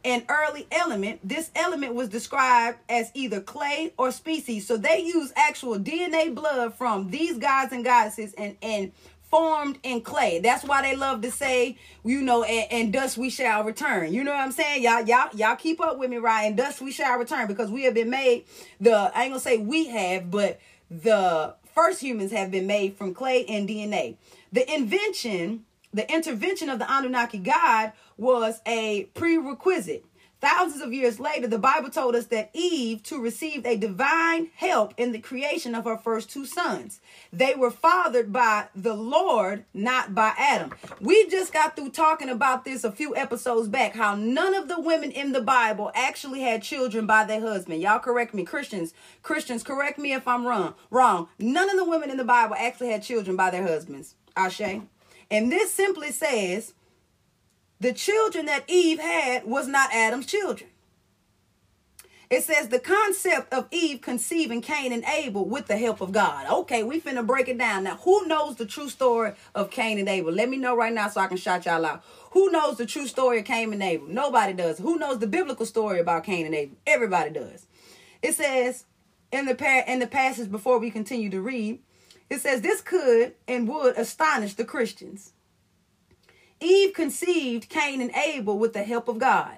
an 0.06 0.24
early 0.30 0.68
element. 0.72 1.28
This 1.28 1.50
element 1.56 1.96
was 1.96 2.08
described 2.08 2.78
as 2.88 3.10
either 3.16 3.42
clay 3.42 3.94
or 3.98 4.12
species. 4.12 4.68
So 4.68 4.78
they 4.78 5.00
use 5.00 5.34
actual 5.36 5.80
DNA 5.80 6.36
blood 6.36 6.76
from 6.76 7.10
these 7.10 7.40
gods 7.40 7.74
and 7.74 7.84
goddesses 7.84 8.36
and 8.38 8.56
and 8.62 8.92
formed 9.24 9.80
in 9.82 10.02
clay. 10.02 10.40
That's 10.40 10.64
why 10.64 10.84
they 10.84 10.96
love 10.96 11.24
to 11.24 11.32
say, 11.32 11.80
you 12.04 12.22
know, 12.22 12.44
and, 12.44 12.94
and 12.94 13.18
we 13.18 13.32
shall 13.32 13.64
return. 13.64 14.14
You 14.14 14.24
know 14.24 14.34
what 14.34 14.42
I'm 14.42 14.52
saying? 14.52 14.84
Y'all, 14.84 15.02
y'all, 15.02 15.30
y'all 15.34 15.56
keep 15.56 15.82
up 15.82 15.98
with 15.98 16.12
me, 16.12 16.18
right? 16.18 16.44
And 16.44 16.56
dust 16.56 16.80
we 16.80 16.92
shall 16.92 17.18
return 17.18 17.48
because 17.48 17.72
we 17.72 17.86
have 17.86 17.96
been 17.96 18.12
made 18.12 18.46
the 18.80 19.12
I 19.16 19.24
ain't 19.24 19.32
gonna 19.32 19.40
say 19.40 19.58
we 19.58 19.88
have, 19.88 20.30
but 20.30 20.60
the 20.92 21.56
first 21.74 22.02
humans 22.02 22.32
have 22.32 22.52
been 22.52 22.68
made 22.68 22.96
from 22.96 23.14
clay 23.14 23.46
and 23.46 23.68
DNA. 23.68 24.16
The 24.52 24.72
invention, 24.74 25.66
the 25.94 26.12
intervention 26.12 26.70
of 26.70 26.80
the 26.80 26.92
Anunnaki 26.92 27.38
God 27.38 27.94
was 28.18 28.62
a 28.66 29.06
prerequisite 29.14 30.06
Thousands 30.42 30.82
of 30.82 30.92
years 30.92 31.20
later, 31.20 31.46
the 31.46 31.60
Bible 31.60 31.92
told 31.92 32.16
us 32.16 32.26
that 32.28 32.50
Eve 32.54 33.04
to 33.04 33.22
receive 33.22 33.64
a 33.64 33.78
divine 33.78 34.50
help 34.56 34.96
in 34.98 35.12
the 35.12 35.20
creation 35.20 35.76
of 35.76 35.86
her 35.86 35.98
first 35.98 36.32
two 36.32 36.48
sons. 36.48 37.00
They 37.32 37.54
were 37.54 37.70
fathered 37.70 38.34
by 38.34 38.70
the 38.76 38.96
Lord, 38.96 39.66
not 39.72 40.16
by 40.16 40.34
Adam. 40.40 40.74
We 41.00 41.30
just 41.30 41.54
got 41.54 41.76
through 41.76 41.92
talking 41.92 42.28
about 42.28 42.66
this 42.66 42.84
a 42.84 42.92
few 42.92 43.16
episodes 43.16 43.68
back 43.68 43.94
how 43.94 44.16
none 44.16 44.56
of 44.56 44.68
the 44.68 44.82
women 44.82 45.12
in 45.12 45.32
the 45.32 45.42
Bible 45.42 45.92
actually 45.94 46.42
had 46.42 46.64
children 46.64 47.06
by 47.06 47.24
their 47.24 47.42
husband. 47.42 47.80
Y'all 47.80 48.00
correct 48.00 48.34
me, 48.34 48.44
Christians. 48.44 48.96
Christians, 49.22 49.62
correct 49.62 50.00
me 50.00 50.12
if 50.12 50.28
I'm 50.28 50.48
wrong. 50.48 50.74
Wrong. 50.90 51.28
None 51.38 51.70
of 51.70 51.78
the 51.78 51.86
women 51.86 52.10
in 52.10 52.18
the 52.18 52.24
Bible 52.24 52.56
actually 52.58 52.90
had 52.90 53.04
children 53.04 53.36
by 53.36 53.52
their 53.52 53.68
husbands. 53.68 54.16
Ashe. 54.36 54.82
And 55.30 55.52
this 55.52 55.72
simply 55.72 56.12
says 56.12 56.74
the 57.82 57.94
children 57.94 58.46
that 58.46 58.64
Eve 58.68 59.00
had 59.00 59.46
was 59.46 59.68
not 59.68 59.92
Adam's 59.92 60.28
children. 60.28 60.70
It 62.30 62.44
says 62.44 62.70
the 62.70 62.80
concept 62.80 63.52
of 63.52 63.68
Eve 63.72 64.00
conceiving 64.02 64.62
Cain 64.62 64.94
and 64.94 65.04
Abel 65.04 65.44
with 65.44 65.66
the 65.66 65.78
help 65.78 66.00
of 66.00 66.14
God. 66.14 66.46
Okay, 66.50 66.84
we 66.84 67.02
finna 67.02 67.26
break 67.26 67.50
it 67.50 67.58
down. 67.58 67.84
Now, 67.84 67.98
who 67.98 68.26
knows 68.28 68.56
the 68.56 68.68
true 68.68 68.88
story 68.88 69.34
of 69.54 69.72
Cain 69.72 69.98
and 69.98 70.08
Abel? 70.08 70.32
Let 70.32 70.48
me 70.48 70.58
know 70.58 70.78
right 70.78 70.94
now 70.94 71.10
so 71.10 71.20
I 71.20 71.28
can 71.28 71.36
shout 71.38 71.66
y'all 71.66 71.86
out. 71.86 72.04
Who 72.32 72.52
knows 72.52 72.78
the 72.78 72.86
true 72.86 73.08
story 73.08 73.40
of 73.40 73.46
Cain 73.46 73.74
and 73.74 73.84
Abel? 73.84 74.08
Nobody 74.08 74.54
does. 74.54 74.78
Who 74.78 74.98
knows 74.98 75.20
the 75.20 75.28
biblical 75.28 75.66
story 75.66 76.00
about 76.00 76.24
Cain 76.24 76.46
and 76.46 76.56
Abel? 76.56 76.78
Everybody 76.88 77.32
does. 77.32 77.66
It 78.22 78.36
says 78.36 78.86
in 79.34 79.46
the 79.46 79.56
par- 79.56 79.86
in 79.88 80.00
the 80.00 80.08
passage 80.08 80.52
before 80.52 80.78
we 80.78 80.92
continue 80.92 81.32
to 81.32 81.42
read, 81.42 81.80
it 82.30 82.40
says 82.42 82.62
this 82.62 82.80
could 82.80 83.34
and 83.48 83.68
would 83.68 83.98
astonish 83.98 84.54
the 84.54 84.66
Christians. 84.66 85.34
Eve 86.62 86.94
conceived 86.94 87.70
Cain 87.70 88.02
and 88.02 88.12
Abel 88.16 88.58
with 88.58 88.74
the 88.74 88.84
help 88.84 89.08
of 89.08 89.20
God. 89.20 89.58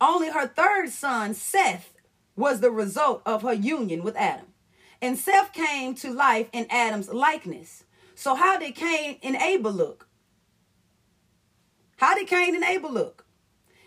Only 0.00 0.30
her 0.30 0.46
third 0.46 0.90
son, 0.90 1.34
Seth, 1.34 1.92
was 2.36 2.60
the 2.60 2.70
result 2.70 3.22
of 3.26 3.42
her 3.42 3.52
union 3.52 4.04
with 4.04 4.16
Adam. 4.16 4.46
And 5.02 5.18
Seth 5.18 5.52
came 5.52 5.94
to 5.96 6.12
life 6.12 6.48
in 6.52 6.66
Adam's 6.70 7.08
likeness. 7.08 7.84
So, 8.14 8.34
how 8.34 8.58
did 8.58 8.74
Cain 8.74 9.18
and 9.22 9.36
Abel 9.36 9.72
look? 9.72 10.08
How 11.96 12.14
did 12.14 12.28
Cain 12.28 12.54
and 12.54 12.64
Abel 12.64 12.92
look? 12.92 13.24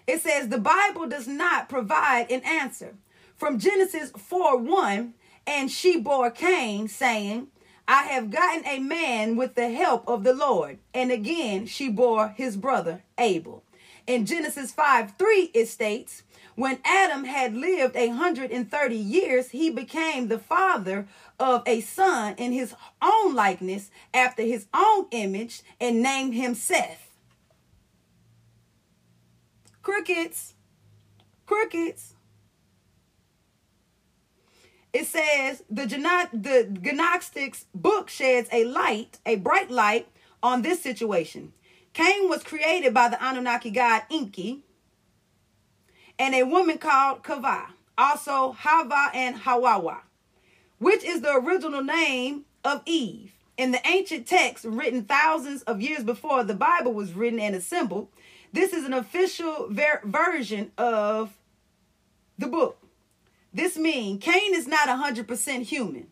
It 0.08 0.22
says 0.22 0.50
the 0.50 0.58
Bible 0.58 1.08
does 1.08 1.28
not 1.28 1.70
provide 1.70 2.32
an 2.32 2.42
answer. 2.42 2.96
From 3.38 3.60
Genesis 3.60 4.12
4 4.12 4.58
1, 4.58 5.14
and 5.48 5.72
she 5.72 5.98
bore 6.00 6.30
Cain, 6.30 6.88
saying, 6.88 7.48
I 7.92 8.04
have 8.04 8.32
gotten 8.32 8.66
a 8.66 8.80
man 8.80 9.36
with 9.36 9.56
the 9.56 9.70
help 9.70 10.08
of 10.08 10.24
the 10.24 10.34
Lord. 10.34 10.78
And 10.94 11.12
again, 11.12 11.66
she 11.66 11.90
bore 11.90 12.30
his 12.30 12.56
brother 12.56 13.04
Abel. 13.18 13.66
In 14.08 14.26
Genesis 14.26 14.72
5 14.72 15.18
3, 15.18 15.52
it 15.54 15.68
states, 15.68 16.24
When 16.56 16.80
Adam 16.86 17.26
had 17.26 17.54
lived 17.54 17.98
a 17.98 18.08
130 18.08 18.96
years, 18.96 19.50
he 19.50 19.70
became 19.70 20.30
the 20.30 20.40
father 20.40 21.10
of 21.38 21.64
a 21.66 21.82
son 21.82 22.36
in 22.38 22.54
his 22.54 22.74
own 23.02 23.36
likeness, 23.36 23.92
after 24.14 24.42
his 24.42 24.68
own 24.74 25.08
image, 25.12 25.62
and 25.82 26.02
named 26.02 26.34
him 26.34 26.56
Seth. 26.56 27.10
Crickets. 29.82 30.54
Crickets 31.46 32.14
it 34.94 35.06
says 35.06 35.64
the 35.70 35.86
the 35.86 36.94
Gnostics 36.94 37.66
book 37.74 38.10
sheds 38.10 38.50
a 38.52 38.66
light, 38.66 39.20
a 39.26 39.38
bright 39.38 39.72
light 39.72 40.08
on 40.44 40.62
this 40.62 40.82
situation. 40.82 41.54
Cain 41.94 42.30
was 42.30 42.44
created 42.44 42.94
by 42.94 43.10
the 43.10 43.24
Anunnaki 43.24 43.70
god 43.72 44.04
Enki 44.10 44.64
and 46.18 46.36
a 46.36 46.44
woman 46.44 46.78
called 46.78 47.24
Kava, 47.24 47.74
also 47.98 48.52
Hava 48.52 49.10
and 49.14 49.38
Hawawa, 49.38 50.02
which 50.78 51.04
is 51.04 51.22
the 51.22 51.34
original 51.34 51.84
name 51.84 52.46
of 52.64 52.82
Eve. 52.86 53.34
In 53.58 53.72
the 53.72 53.86
ancient 53.88 54.28
text 54.28 54.66
written 54.66 55.04
thousands 55.04 55.62
of 55.64 55.82
years 55.82 56.04
before 56.04 56.44
the 56.44 56.54
Bible 56.54 56.94
was 56.94 57.14
written 57.14 57.40
and 57.40 57.56
assembled, 57.56 58.08
this 58.54 58.74
is 58.74 58.86
an 58.86 58.94
official 58.94 59.68
ver- 59.70 60.02
version 60.04 60.72
of 60.78 61.38
the 62.38 62.48
book. 62.48 62.81
This 63.54 63.78
means 63.78 64.24
Cain 64.24 64.54
is 64.54 64.68
not 64.68 64.88
100% 64.88 65.64
human. 65.64 66.08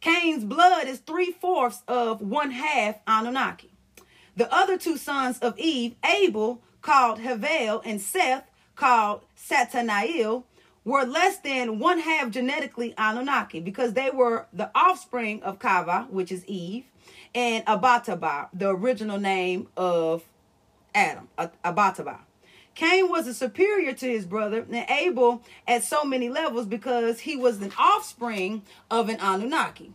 Cain's 0.00 0.44
blood 0.44 0.86
is 0.86 0.98
three 0.98 1.32
fourths 1.32 1.82
of 1.86 2.20
one 2.20 2.50
half 2.50 2.96
Anunnaki. 3.06 3.70
The 4.36 4.52
other 4.52 4.76
two 4.76 4.96
sons 4.96 5.38
of 5.38 5.58
Eve, 5.58 5.94
Abel, 6.04 6.62
called 6.80 7.20
Havel, 7.20 7.82
and 7.84 8.00
Seth, 8.00 8.44
called 8.74 9.22
Satanael, 9.36 10.44
were 10.84 11.04
less 11.04 11.38
than 11.38 11.78
one 11.78 12.00
half 12.00 12.30
genetically 12.30 12.94
Anunnaki 12.98 13.60
because 13.60 13.92
they 13.92 14.10
were 14.10 14.46
the 14.52 14.70
offspring 14.74 15.42
of 15.42 15.58
Kava, 15.58 16.08
which 16.10 16.32
is 16.32 16.44
Eve, 16.46 16.84
and 17.34 17.64
Abataba, 17.66 18.48
the 18.52 18.68
original 18.68 19.18
name 19.18 19.68
of 19.76 20.24
Adam, 20.94 21.28
Abataba. 21.38 22.18
Cain 22.74 23.10
was 23.10 23.26
a 23.26 23.34
superior 23.34 23.92
to 23.92 24.06
his 24.06 24.24
brother 24.24 24.66
and 24.70 24.86
Abel 24.88 25.42
at 25.68 25.84
so 25.84 26.04
many 26.04 26.28
levels 26.28 26.66
because 26.66 27.20
he 27.20 27.36
was 27.36 27.60
an 27.60 27.72
offspring 27.78 28.62
of 28.90 29.08
an 29.08 29.18
Anunnaki. 29.20 29.92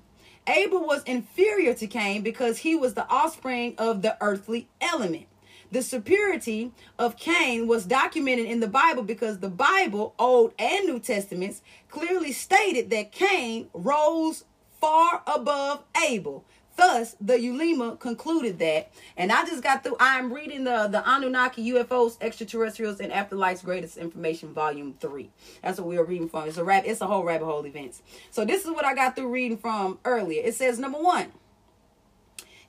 Abel 0.47 0.85
was 0.85 1.03
inferior 1.03 1.73
to 1.73 1.87
Cain 1.87 2.21
because 2.21 2.59
he 2.59 2.75
was 2.75 2.93
the 2.93 3.07
offspring 3.09 3.75
of 3.77 4.01
the 4.01 4.17
earthly 4.21 4.69
element. 4.79 5.25
The 5.69 5.81
superiority 5.81 6.71
of 6.97 7.17
Cain 7.17 7.67
was 7.67 7.85
documented 7.85 8.45
in 8.45 8.61
the 8.61 8.69
Bible 8.69 9.03
because 9.03 9.39
the 9.39 9.49
Bible, 9.49 10.13
Old 10.17 10.53
and 10.57 10.85
New 10.85 10.99
Testaments, 10.99 11.61
clearly 11.89 12.31
stated 12.31 12.89
that 12.91 13.11
Cain 13.11 13.67
rose 13.73 14.45
far 14.79 15.23
above 15.27 15.83
Abel 16.07 16.45
Thus, 16.77 17.15
the 17.19 17.41
Ulema 17.41 17.97
concluded 17.97 18.59
that, 18.59 18.91
and 19.17 19.31
I 19.31 19.43
just 19.45 19.63
got 19.63 19.83
through. 19.83 19.97
I'm 19.99 20.31
reading 20.31 20.63
the 20.63 20.87
the 20.87 21.01
Anunnaki 21.09 21.71
UFOs, 21.71 22.17
extraterrestrials, 22.21 22.99
and 22.99 23.11
afterlife's 23.11 23.63
greatest 23.63 23.97
information, 23.97 24.53
volume 24.53 24.93
three. 24.99 25.31
That's 25.63 25.79
what 25.79 25.87
we 25.87 25.97
are 25.97 26.03
reading 26.03 26.29
from. 26.29 26.47
It's 26.47 26.57
a 26.57 26.63
rap. 26.63 26.83
It's 26.85 27.01
a 27.01 27.07
whole 27.07 27.23
rabbit 27.23 27.45
hole 27.45 27.65
events. 27.65 28.03
So 28.29 28.45
this 28.45 28.63
is 28.63 28.69
what 28.69 28.85
I 28.85 28.93
got 28.93 29.15
through 29.15 29.31
reading 29.31 29.57
from 29.57 29.97
earlier. 30.05 30.43
It 30.45 30.53
says 30.53 30.77
number 30.77 30.99
one. 30.99 31.31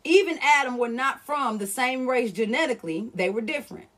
Even 0.05 0.39
Adam 0.43 0.79
were 0.79 0.89
not 0.89 1.27
from 1.27 1.59
the 1.59 1.67
same 1.67 2.09
race 2.09 2.33
genetically; 2.33 3.11
they 3.15 3.29
were 3.29 3.43
different. 3.43 3.89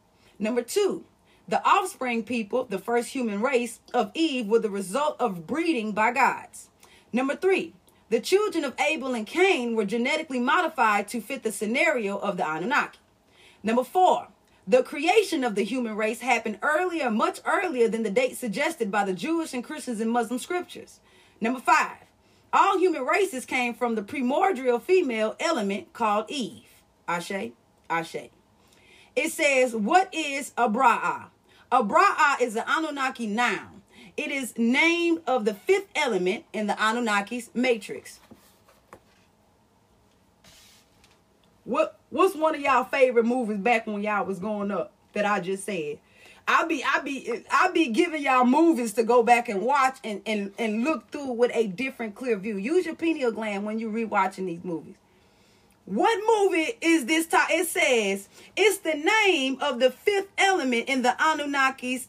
Number 0.40 0.62
two, 0.62 1.04
the 1.46 1.64
offspring 1.64 2.24
people, 2.24 2.64
the 2.64 2.80
first 2.80 3.10
human 3.10 3.40
race 3.40 3.78
of 3.94 4.10
Eve, 4.14 4.48
were 4.48 4.58
the 4.58 4.70
result 4.70 5.14
of 5.20 5.46
breeding 5.46 5.92
by 5.92 6.10
gods. 6.10 6.68
Number 7.12 7.36
three, 7.36 7.74
the 8.10 8.20
children 8.20 8.64
of 8.64 8.74
Abel 8.80 9.14
and 9.14 9.26
Cain 9.26 9.74
were 9.74 9.84
genetically 9.84 10.40
modified 10.40 11.08
to 11.08 11.20
fit 11.20 11.44
the 11.44 11.52
scenario 11.52 12.18
of 12.18 12.36
the 12.36 12.46
Anunnaki. 12.46 12.98
Number 13.62 13.84
four, 13.84 14.28
the 14.66 14.82
creation 14.82 15.44
of 15.44 15.54
the 15.54 15.62
human 15.62 15.96
race 15.96 16.20
happened 16.20 16.58
earlier, 16.62 17.10
much 17.10 17.40
earlier 17.46 17.88
than 17.88 18.02
the 18.02 18.10
date 18.10 18.36
suggested 18.36 18.90
by 18.90 19.04
the 19.04 19.12
Jewish 19.12 19.54
and 19.54 19.64
Christians 19.64 20.00
and 20.00 20.10
Muslim 20.10 20.38
scriptures. 20.38 21.00
Number 21.40 21.60
five, 21.60 21.98
all 22.52 22.78
human 22.78 23.04
races 23.04 23.46
came 23.46 23.74
from 23.74 23.94
the 23.94 24.02
primordial 24.02 24.80
female 24.80 25.36
element 25.38 25.92
called 25.92 26.26
Eve. 26.28 26.68
Ashe, 27.06 27.52
Ashe. 27.88 28.30
It 29.16 29.30
says, 29.30 29.74
What 29.74 30.12
is 30.12 30.52
a 30.56 30.68
Bra'a? 30.68 31.26
A 31.72 31.84
Bra'a 31.84 32.40
is 32.40 32.56
an 32.56 32.64
Anunnaki 32.66 33.26
noun. 33.26 33.79
It 34.20 34.30
is 34.30 34.56
named 34.58 35.22
of 35.26 35.44
the 35.44 35.54
fifth 35.54 35.88
element 35.94 36.44
in 36.52 36.66
the 36.66 36.74
Anunnaki's 36.74 37.50
matrix. 37.54 38.20
What 41.64 41.98
what's 42.10 42.34
one 42.34 42.54
of 42.54 42.60
y'all 42.60 42.84
favorite 42.84 43.24
movies 43.24 43.58
back 43.58 43.86
when 43.86 44.02
y'all 44.02 44.24
was 44.24 44.38
growing 44.38 44.70
up? 44.70 44.92
that 45.12 45.26
I 45.26 45.40
just 45.40 45.64
said. 45.64 45.98
I'll 46.48 46.66
be 46.66 46.82
I'll 46.84 47.02
be 47.02 47.44
I'll 47.50 47.72
be 47.72 47.88
giving 47.88 48.22
y'all 48.22 48.44
movies 48.44 48.94
to 48.94 49.04
go 49.04 49.22
back 49.22 49.48
and 49.48 49.62
watch 49.62 49.98
and, 50.02 50.20
and, 50.26 50.52
and 50.58 50.84
look 50.84 51.10
through 51.10 51.32
with 51.32 51.52
a 51.54 51.68
different 51.68 52.14
clear 52.14 52.36
view. 52.36 52.56
Use 52.56 52.86
your 52.86 52.96
pineal 52.96 53.30
gland 53.30 53.64
when 53.64 53.78
you're 53.78 53.92
rewatching 53.92 54.46
these 54.46 54.64
movies. 54.64 54.96
What 55.84 56.18
movie 56.26 56.72
is 56.80 57.06
this? 57.06 57.26
T- 57.26 57.36
it 57.50 57.68
says 57.68 58.28
it's 58.56 58.78
the 58.78 58.94
name 58.94 59.58
of 59.60 59.80
the 59.80 59.90
fifth 59.90 60.28
element 60.38 60.88
in 60.88 61.02
the 61.02 61.14
Anunnaki's 61.20 62.08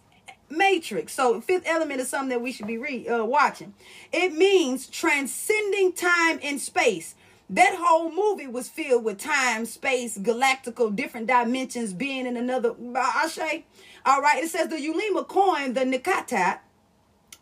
matrix. 0.51 1.13
So, 1.13 1.41
fifth 1.41 1.63
element 1.65 2.01
is 2.01 2.09
something 2.09 2.29
that 2.29 2.41
we 2.41 2.51
should 2.51 2.67
be 2.67 2.77
re- 2.77 3.07
uh, 3.07 3.25
watching. 3.25 3.73
It 4.11 4.33
means 4.33 4.87
transcending 4.87 5.93
time 5.93 6.39
and 6.43 6.59
space. 6.59 7.15
That 7.49 7.75
whole 7.77 8.11
movie 8.11 8.47
was 8.47 8.69
filled 8.69 9.03
with 9.03 9.17
time, 9.17 9.65
space, 9.65 10.17
galactical, 10.17 10.95
different 10.95 11.27
dimensions, 11.27 11.93
being 11.93 12.25
in 12.25 12.37
another. 12.37 12.73
Ashe. 12.95 13.63
All 14.05 14.21
right. 14.21 14.43
It 14.43 14.49
says 14.49 14.69
the 14.69 14.79
Ulema 14.79 15.25
coined 15.25 15.75
the 15.75 15.81
Nikata, 15.81 16.59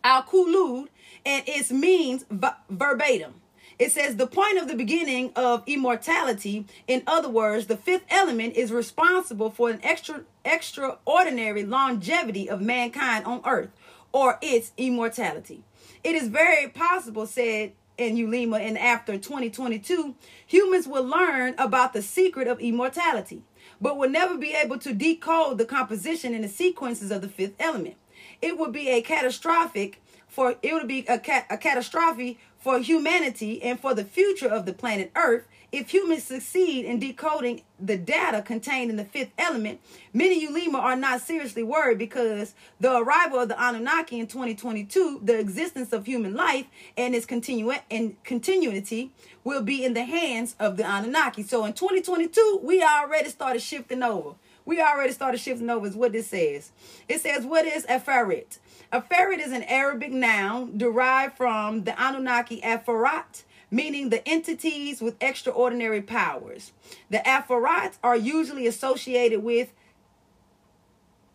al 0.03 0.23
Kulud, 0.23 0.87
and 1.25 1.43
it 1.47 1.71
means 1.71 2.25
verbatim. 2.69 3.35
It 3.79 3.93
says 3.93 4.17
the 4.17 4.27
point 4.27 4.57
of 4.57 4.67
the 4.67 4.75
beginning 4.75 5.31
of 5.37 5.63
immortality, 5.65 6.65
in 6.87 7.01
other 7.07 7.29
words, 7.29 7.67
the 7.67 7.77
fifth 7.77 8.03
element 8.09 8.55
is 8.57 8.73
responsible 8.73 9.49
for 9.49 9.69
an 9.69 9.79
extra 9.83 10.23
extraordinary 10.49 11.63
longevity 11.63 12.49
of 12.49 12.61
mankind 12.61 13.25
on 13.25 13.41
earth 13.45 13.69
or 14.11 14.39
its 14.41 14.71
immortality. 14.77 15.63
It 16.03 16.15
is 16.15 16.27
very 16.27 16.67
possible, 16.67 17.25
said 17.25 17.73
in 17.97 18.17
Ulema, 18.17 18.57
and 18.57 18.77
after 18.77 19.17
2022, 19.17 20.15
humans 20.45 20.87
will 20.87 21.03
learn 21.03 21.53
about 21.57 21.93
the 21.93 22.01
secret 22.01 22.47
of 22.47 22.59
immortality, 22.59 23.43
but 23.79 23.97
will 23.97 24.09
never 24.09 24.37
be 24.37 24.53
able 24.53 24.79
to 24.79 24.93
decode 24.93 25.57
the 25.57 25.65
composition 25.65 26.33
and 26.33 26.43
the 26.43 26.49
sequences 26.49 27.11
of 27.11 27.21
the 27.21 27.29
fifth 27.29 27.55
element. 27.59 27.95
It 28.41 28.57
would 28.57 28.71
be 28.71 28.89
a 28.89 29.01
catastrophic 29.01 30.01
for 30.29 30.55
it 30.61 30.73
would 30.73 30.87
be 30.87 31.05
a, 31.09 31.15
a 31.49 31.57
catastrophe 31.57 32.37
for 32.57 32.79
humanity 32.79 33.61
and 33.61 33.79
for 33.79 33.93
the 33.93 34.05
future 34.05 34.47
of 34.47 34.65
the 34.65 34.73
planet 34.73 35.11
Earth 35.15 35.47
if 35.71 35.89
humans 35.93 36.23
succeed 36.23 36.85
in 36.85 36.99
decoding 36.99 37.61
the 37.79 37.97
data 37.97 38.41
contained 38.41 38.89
in 38.89 38.97
the 38.97 39.05
fifth 39.05 39.31
element, 39.37 39.79
many 40.13 40.41
Ulema 40.41 40.79
are 40.79 40.95
not 40.95 41.21
seriously 41.21 41.63
worried 41.63 41.97
because 41.97 42.53
the 42.79 42.95
arrival 42.97 43.39
of 43.39 43.49
the 43.49 43.61
Anunnaki 43.61 44.19
in 44.19 44.27
2022, 44.27 45.21
the 45.23 45.39
existence 45.39 45.93
of 45.93 46.05
human 46.05 46.33
life 46.33 46.65
and 46.97 47.13
its 47.13 47.25
continu- 47.25 47.79
and 47.91 48.21
continuity 48.23 49.11
will 49.43 49.61
be 49.61 49.85
in 49.85 49.93
the 49.93 50.03
hands 50.03 50.55
of 50.59 50.77
the 50.77 50.83
Anunnaki. 50.83 51.43
So 51.43 51.65
in 51.65 51.73
2022, 51.73 52.61
we 52.63 52.83
already 52.83 53.29
started 53.29 53.61
shifting 53.61 54.03
over. 54.03 54.35
We 54.65 54.81
already 54.81 55.13
started 55.13 55.39
shifting 55.39 55.69
over 55.69 55.87
is 55.87 55.95
what 55.95 56.11
this 56.11 56.27
says. 56.27 56.71
It 57.07 57.21
says, 57.21 57.45
what 57.45 57.65
is 57.65 57.85
a 57.89 57.99
ferret? 57.99 58.59
A 58.91 59.01
ferret 59.01 59.39
is 59.39 59.51
an 59.51 59.63
Arabic 59.63 60.11
noun 60.11 60.77
derived 60.77 61.37
from 61.37 61.83
the 61.83 61.99
Anunnaki 61.99 62.59
Afarat, 62.61 63.43
meaning 63.71 64.09
the 64.09 64.27
entities 64.27 65.01
with 65.01 65.21
extraordinary 65.21 66.01
powers. 66.01 66.71
The 67.09 67.19
Afarat 67.19 67.97
are 68.03 68.15
usually 68.15 68.67
associated 68.67 69.43
with 69.43 69.71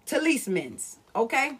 talismans, 0.07 0.99
okay? 1.15 1.59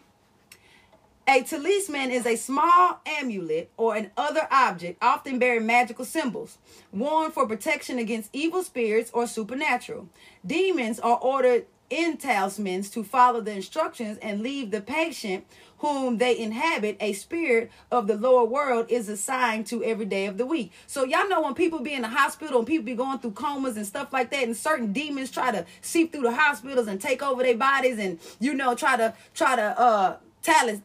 A 1.27 1.41
talisman 1.41 2.11
is 2.11 2.27
a 2.27 2.35
small 2.35 2.99
amulet 3.05 3.71
or 3.77 3.95
an 3.95 4.11
other 4.15 4.47
object, 4.51 4.99
often 5.01 5.39
bearing 5.39 5.65
magical 5.65 6.05
symbols, 6.05 6.59
worn 6.91 7.31
for 7.31 7.47
protection 7.47 7.97
against 7.97 8.29
evil 8.31 8.61
spirits 8.61 9.09
or 9.11 9.25
supernatural. 9.25 10.07
Demons 10.45 10.99
are 10.99 11.17
ordered 11.17 11.65
in 11.89 12.17
talismans 12.17 12.91
to 12.91 13.03
follow 13.03 13.41
the 13.41 13.53
instructions 13.53 14.19
and 14.21 14.41
leave 14.41 14.69
the 14.69 14.81
patient 14.81 15.45
whom 15.85 16.17
they 16.17 16.37
inhabit, 16.37 16.97
a 16.99 17.13
spirit 17.13 17.71
of 17.91 18.07
the 18.07 18.15
lower 18.15 18.43
world 18.43 18.87
is 18.89 19.07
assigned 19.07 19.67
to 19.67 19.83
every 19.83 20.05
day 20.05 20.25
of 20.25 20.37
the 20.37 20.45
week. 20.45 20.71
So 20.87 21.03
y'all 21.03 21.29
know 21.29 21.41
when 21.41 21.53
people 21.53 21.79
be 21.79 21.93
in 21.93 22.01
the 22.01 22.07
hospital 22.07 22.59
and 22.59 22.67
people 22.67 22.85
be 22.85 22.95
going 22.95 23.19
through 23.19 23.31
comas 23.31 23.77
and 23.77 23.85
stuff 23.85 24.11
like 24.11 24.31
that, 24.31 24.43
and 24.43 24.57
certain 24.57 24.93
demons 24.93 25.29
try 25.29 25.51
to 25.51 25.65
seep 25.81 26.11
through 26.11 26.23
the 26.23 26.35
hospitals 26.35 26.87
and 26.87 26.99
take 26.99 27.21
over 27.21 27.43
their 27.43 27.57
bodies 27.57 27.99
and 27.99 28.19
you 28.39 28.53
know 28.53 28.73
try 28.73 28.97
to 28.97 29.13
try 29.33 29.55
to 29.55 29.79
uh 29.79 30.17
talis 30.41 30.81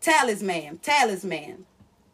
talisman 0.00 0.78
talisman 0.78 1.66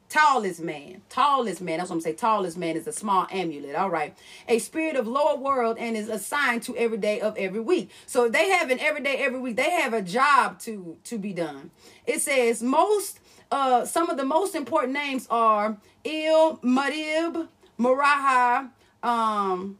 tallest 0.09 0.61
man. 0.61 1.03
Tallest 1.09 1.61
man. 1.61 1.79
That's 1.79 1.91
what 1.91 1.97
i'm 1.97 2.01
saying. 2.01 2.17
Tallest 2.17 2.57
man 2.57 2.77
is 2.77 2.87
a 2.87 2.93
small 2.93 3.27
amulet. 3.31 3.75
All 3.75 3.91
right. 3.91 4.17
A 4.49 4.59
spirit 4.59 4.97
of 4.97 5.07
lower 5.07 5.37
world 5.37 5.77
and 5.79 5.97
is 5.97 6.09
assigned 6.09 6.63
to 6.65 6.77
every 6.77 6.99
day 6.99 7.21
of 7.21 7.37
every 7.37 7.61
week. 7.61 7.91
So 8.07 8.29
they 8.29 8.51
have 8.51 8.71
an 8.71 8.79
every 8.81 9.03
day 9.03 9.17
every 9.19 9.41
week 9.41 9.57
they 9.57 9.71
have 9.71 9.93
a 9.93 10.03
job 10.03 10.59
to 10.61 10.97
to 11.05 11.19
be 11.19 11.33
done. 11.33 11.71
It 12.07 12.21
says 12.21 12.63
most 12.63 13.21
uh 13.51 13.85
some 13.85 14.11
of 14.11 14.17
the 14.17 14.25
most 14.25 14.55
important 14.55 14.93
names 14.93 15.27
are 15.31 15.77
il 16.05 16.57
madib 16.59 17.49
maraha 17.79 18.71
um 19.03 19.79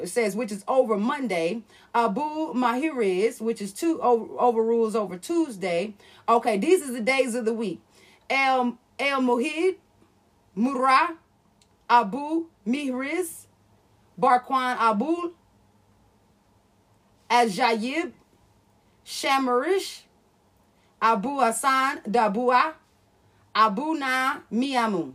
it 0.00 0.08
says 0.08 0.34
which 0.34 0.50
is 0.50 0.64
over 0.66 0.96
monday 0.96 1.62
abu 1.94 2.54
mahiriz 2.54 3.38
which 3.38 3.60
is 3.60 3.72
two 3.72 4.00
over, 4.00 4.26
overrules 4.38 4.94
over 4.94 5.16
tuesday. 5.16 5.94
Okay 6.28 6.58
these 6.58 6.88
are 6.88 6.92
the 6.92 7.00
days 7.00 7.34
of 7.34 7.44
the 7.44 7.52
week. 7.54 7.80
El 8.28 8.78
El 9.00 9.22
Muhid, 9.22 9.76
Murrah, 10.56 11.16
Abu 11.88 12.46
Mihriz, 12.66 13.46
Barquan 14.20 14.76
Abul, 14.78 15.32
Ajayib, 17.30 18.12
Shamarish, 19.04 20.02
Abu 21.00 21.40
Hassan 21.40 22.00
Dabua, 22.02 22.74
Abu 23.54 23.94
Na 23.94 24.40
Miamun. 24.52 25.14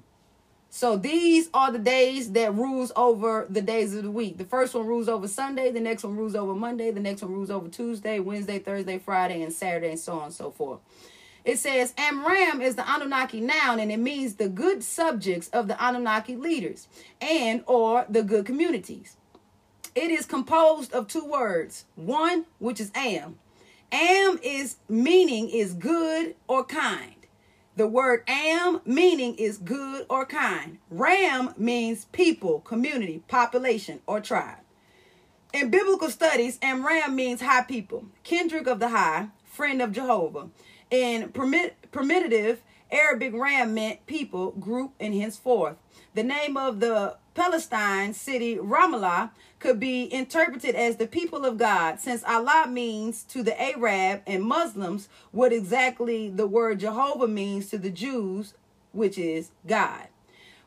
So 0.70 0.98
these 0.98 1.50
are 1.54 1.72
the 1.72 1.80
days 1.80 2.34
that 2.34 2.54
rules 2.54 2.92
over 2.98 3.46
the 3.50 3.62
days 3.62 3.96
of 3.96 4.04
the 4.04 4.12
week. 4.12 4.38
The 4.38 4.44
first 4.44 4.74
one 4.74 4.86
rules 4.86 5.08
over 5.08 5.26
Sunday, 5.26 5.72
the 5.72 5.80
next 5.80 6.04
one 6.04 6.18
rules 6.18 6.36
over 6.36 6.54
Monday, 6.54 6.92
the 6.92 7.00
next 7.00 7.22
one 7.22 7.32
rules 7.32 7.50
over 7.50 7.70
Tuesday, 7.70 8.20
Wednesday, 8.20 8.60
Thursday, 8.60 8.98
Friday, 8.98 9.42
and 9.42 9.54
Saturday, 9.54 9.92
and 9.92 10.00
so 10.00 10.14
on 10.18 10.26
and 10.26 10.34
so 10.34 10.52
forth. 10.52 10.80
It 11.46 11.60
says 11.60 11.94
Amram 11.96 12.60
is 12.60 12.76
the 12.76 12.90
Anunnaki 12.90 13.40
noun 13.40 13.80
and 13.80 13.92
it 13.92 14.00
means 14.00 14.36
the 14.36 14.50
good 14.50 14.84
subjects 14.84 15.48
of 15.50 15.68
the 15.68 15.82
Anunnaki 15.82 16.36
leaders 16.36 16.88
and 17.22 17.64
or 17.68 18.06
the 18.10 18.24
good 18.24 18.48
communities. 18.48 19.16
It 19.94 20.10
is 20.10 20.26
composed 20.26 20.92
of 20.92 21.08
two 21.08 21.24
words. 21.24 21.86
One, 21.96 22.46
which 22.58 22.82
is 22.82 22.92
am. 22.96 23.38
Am 23.92 24.40
is 24.42 24.78
meaning 24.90 25.48
is 25.50 25.74
good 25.74 26.36
or 26.48 26.66
kind. 26.66 27.16
The 27.78 27.88
word 27.88 28.24
am 28.28 28.82
meaning 28.84 29.36
is 29.36 29.58
good 29.60 30.06
or 30.10 30.26
kind. 30.26 30.80
Ram 30.90 31.54
means 31.58 32.06
people, 32.06 32.62
community, 32.62 33.22
population, 33.28 34.00
or 34.08 34.20
tribe. 34.20 34.60
In 35.54 35.70
biblical 35.70 36.10
studies, 36.10 36.58
Amram 36.62 37.16
means 37.16 37.42
high 37.42 37.64
people, 37.64 38.06
kindred 38.24 38.68
of 38.68 38.80
the 38.80 38.90
high, 38.90 39.28
friend 39.46 39.82
of 39.82 39.92
Jehovah. 39.92 40.50
In 40.92 41.30
permit, 41.30 41.76
primitive 41.92 42.62
Arabic 42.92 43.34
Ram 43.34 43.74
meant 43.74 44.06
people, 44.06 44.52
group, 44.52 44.94
and 45.00 45.14
henceforth. 45.14 45.78
The 46.14 46.24
name 46.24 46.56
of 46.56 46.80
the 46.80 47.18
Palestine 47.34 48.14
city 48.14 48.56
Ramallah 48.56 49.32
could 49.60 49.80
be 49.80 50.12
interpreted 50.14 50.76
as 50.76 50.98
the 50.98 51.08
people 51.08 51.44
of 51.44 51.58
God, 51.58 52.00
since 52.00 52.24
Allah 52.24 52.68
means 52.70 53.24
to 53.24 53.44
the 53.44 53.60
Arab 53.60 54.22
and 54.26 54.44
Muslims 54.44 55.10
what 55.32 55.52
exactly 55.52 56.30
the 56.30 56.48
word 56.48 56.80
Jehovah 56.80 57.28
means 57.28 57.70
to 57.70 57.78
the 57.78 57.90
Jews, 57.90 58.54
which 58.92 59.18
is 59.18 59.52
God. 59.68 60.08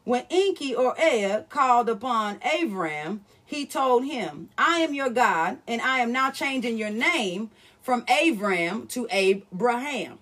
When 0.05 0.27
Enki 0.31 0.75
or 0.75 0.97
Ea 0.99 1.45
called 1.49 1.89
upon 1.89 2.41
Avram, 2.41 3.21
he 3.45 3.65
told 3.65 4.05
him, 4.05 4.51
I 4.59 4.81
am 4.81 4.93
your 4.93 5.11
God, 5.11 5.59
and 5.67 5.81
I 5.81 6.01
am 6.01 6.13
now 6.13 6.31
changing 6.31 6.77
your 6.77 6.91
name 6.91 7.51
from 7.89 8.05
Abram 8.07 8.87
to 8.89 9.09
Abraham, 9.11 10.19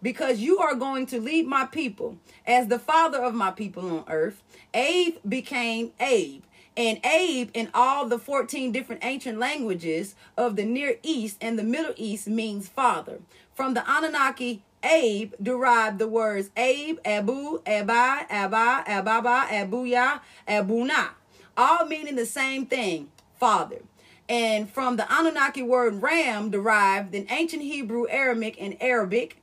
because 0.00 0.40
you 0.40 0.58
are 0.58 0.74
going 0.74 1.04
to 1.04 1.20
lead 1.20 1.46
my 1.46 1.66
people 1.66 2.16
as 2.46 2.68
the 2.68 2.78
father 2.78 3.22
of 3.22 3.34
my 3.34 3.50
people 3.50 3.90
on 3.90 4.04
earth. 4.08 4.42
Abe 4.72 5.16
became 5.28 5.92
Abe. 6.00 6.44
And 6.78 6.98
Abe 7.04 7.50
in 7.52 7.68
all 7.74 8.08
the 8.08 8.18
14 8.18 8.72
different 8.72 9.04
ancient 9.04 9.38
languages 9.38 10.14
of 10.38 10.56
the 10.56 10.64
Near 10.64 10.96
East 11.02 11.36
and 11.42 11.58
the 11.58 11.62
Middle 11.62 11.92
East 11.98 12.26
means 12.26 12.68
father. 12.68 13.20
From 13.52 13.74
the 13.74 13.86
Anunnaki, 13.86 14.62
Abe 14.82 15.34
derived 15.42 15.98
the 15.98 16.08
words 16.08 16.48
Abe, 16.56 17.00
Abu, 17.04 17.60
Abai, 17.64 18.24
Abba, 18.30 18.84
Ababa, 18.86 19.46
Abuya, 19.50 20.22
Abuna, 20.48 21.10
all 21.54 21.84
meaning 21.84 22.16
the 22.16 22.24
same 22.24 22.64
thing, 22.64 23.10
father 23.38 23.82
and 24.30 24.70
from 24.70 24.96
the 24.96 25.12
Anunnaki 25.12 25.60
word 25.60 26.00
ram 26.00 26.50
derived 26.50 27.16
in 27.16 27.26
ancient 27.30 27.62
Hebrew, 27.62 28.06
Aramaic, 28.08 28.56
and 28.60 28.76
Arabic 28.80 29.42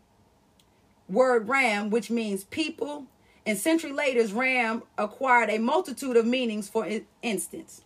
word 1.09 1.49
ram, 1.49 1.89
which 1.89 2.09
means 2.09 2.45
people. 2.45 3.05
And 3.45 3.57
century 3.57 3.91
later, 3.91 4.25
ram 4.33 4.83
acquired 4.97 5.49
a 5.49 5.57
multitude 5.57 6.15
of 6.15 6.25
meanings. 6.25 6.69
For 6.69 6.87
instance, 7.21 7.81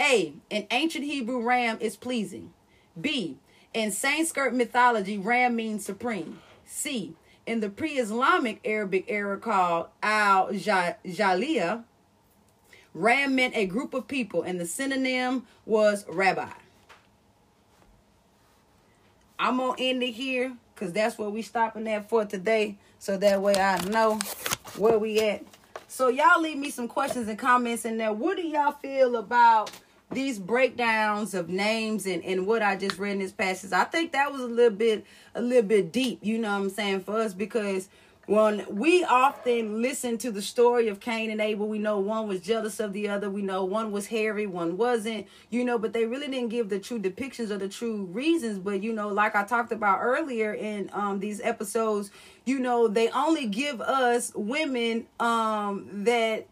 A, 0.00 0.34
in 0.50 0.66
ancient 0.72 1.04
Hebrew, 1.04 1.40
ram 1.40 1.78
is 1.80 1.96
pleasing. 1.96 2.52
B, 3.00 3.38
In 3.72 3.92
Sanskrit 3.92 4.52
mythology, 4.52 5.18
Ram 5.18 5.54
means 5.54 5.84
supreme. 5.84 6.40
C. 6.64 7.14
In 7.46 7.60
the 7.60 7.68
pre-Islamic 7.68 8.60
Arabic 8.64 9.04
era 9.06 9.38
called 9.38 9.88
Al-Jaliya, 10.02 11.84
Ram 12.96 13.34
meant 13.34 13.54
a 13.54 13.66
group 13.66 13.92
of 13.92 14.08
people, 14.08 14.42
and 14.42 14.58
the 14.58 14.64
synonym 14.64 15.46
was 15.66 16.06
rabbi. 16.08 16.48
I'm 19.38 19.58
gonna 19.58 19.74
end 19.78 20.02
it 20.02 20.12
here 20.12 20.56
because 20.74 20.94
that's 20.94 21.18
where 21.18 21.28
we 21.28 21.42
stopping 21.42 21.86
at 21.88 22.08
for 22.08 22.24
today. 22.24 22.78
So 22.98 23.18
that 23.18 23.42
way 23.42 23.54
I 23.54 23.84
know 23.84 24.18
where 24.78 24.98
we 24.98 25.20
at. 25.20 25.44
So 25.88 26.08
y'all 26.08 26.40
leave 26.40 26.56
me 26.56 26.70
some 26.70 26.88
questions 26.88 27.28
and 27.28 27.38
comments 27.38 27.84
in 27.84 27.98
there. 27.98 28.14
What 28.14 28.38
do 28.38 28.42
y'all 28.42 28.72
feel 28.72 29.16
about 29.16 29.70
these 30.10 30.38
breakdowns 30.38 31.34
of 31.34 31.50
names 31.50 32.06
and, 32.06 32.24
and 32.24 32.46
what 32.46 32.62
I 32.62 32.76
just 32.76 32.98
read 32.98 33.12
in 33.12 33.18
this 33.18 33.30
passage? 33.30 33.72
I 33.72 33.84
think 33.84 34.12
that 34.12 34.32
was 34.32 34.40
a 34.40 34.46
little 34.46 34.76
bit 34.76 35.04
a 35.34 35.42
little 35.42 35.68
bit 35.68 35.92
deep, 35.92 36.20
you 36.22 36.38
know 36.38 36.48
what 36.48 36.64
I'm 36.64 36.70
saying, 36.70 37.00
for 37.00 37.20
us 37.20 37.34
because 37.34 37.90
when 38.26 38.66
we 38.68 39.04
often 39.04 39.80
listen 39.80 40.18
to 40.18 40.32
the 40.32 40.42
story 40.42 40.88
of 40.88 40.98
Cain 40.98 41.30
and 41.30 41.40
Abel, 41.40 41.68
we 41.68 41.78
know 41.78 42.00
one 42.00 42.26
was 42.26 42.40
jealous 42.40 42.80
of 42.80 42.92
the 42.92 43.08
other. 43.08 43.30
We 43.30 43.40
know 43.40 43.64
one 43.64 43.92
was 43.92 44.08
hairy, 44.08 44.46
one 44.46 44.76
wasn't, 44.76 45.28
you 45.48 45.64
know, 45.64 45.78
but 45.78 45.92
they 45.92 46.06
really 46.06 46.26
didn't 46.26 46.48
give 46.48 46.68
the 46.68 46.80
true 46.80 46.98
depictions 46.98 47.50
or 47.50 47.58
the 47.58 47.68
true 47.68 48.04
reasons. 48.06 48.58
But, 48.58 48.82
you 48.82 48.92
know, 48.92 49.08
like 49.08 49.36
I 49.36 49.44
talked 49.44 49.70
about 49.70 50.00
earlier 50.02 50.52
in 50.52 50.90
um, 50.92 51.20
these 51.20 51.40
episodes, 51.40 52.10
you 52.44 52.58
know, 52.58 52.88
they 52.88 53.08
only 53.10 53.46
give 53.46 53.80
us 53.80 54.32
women 54.34 55.06
um, 55.20 55.86
that 56.04 56.48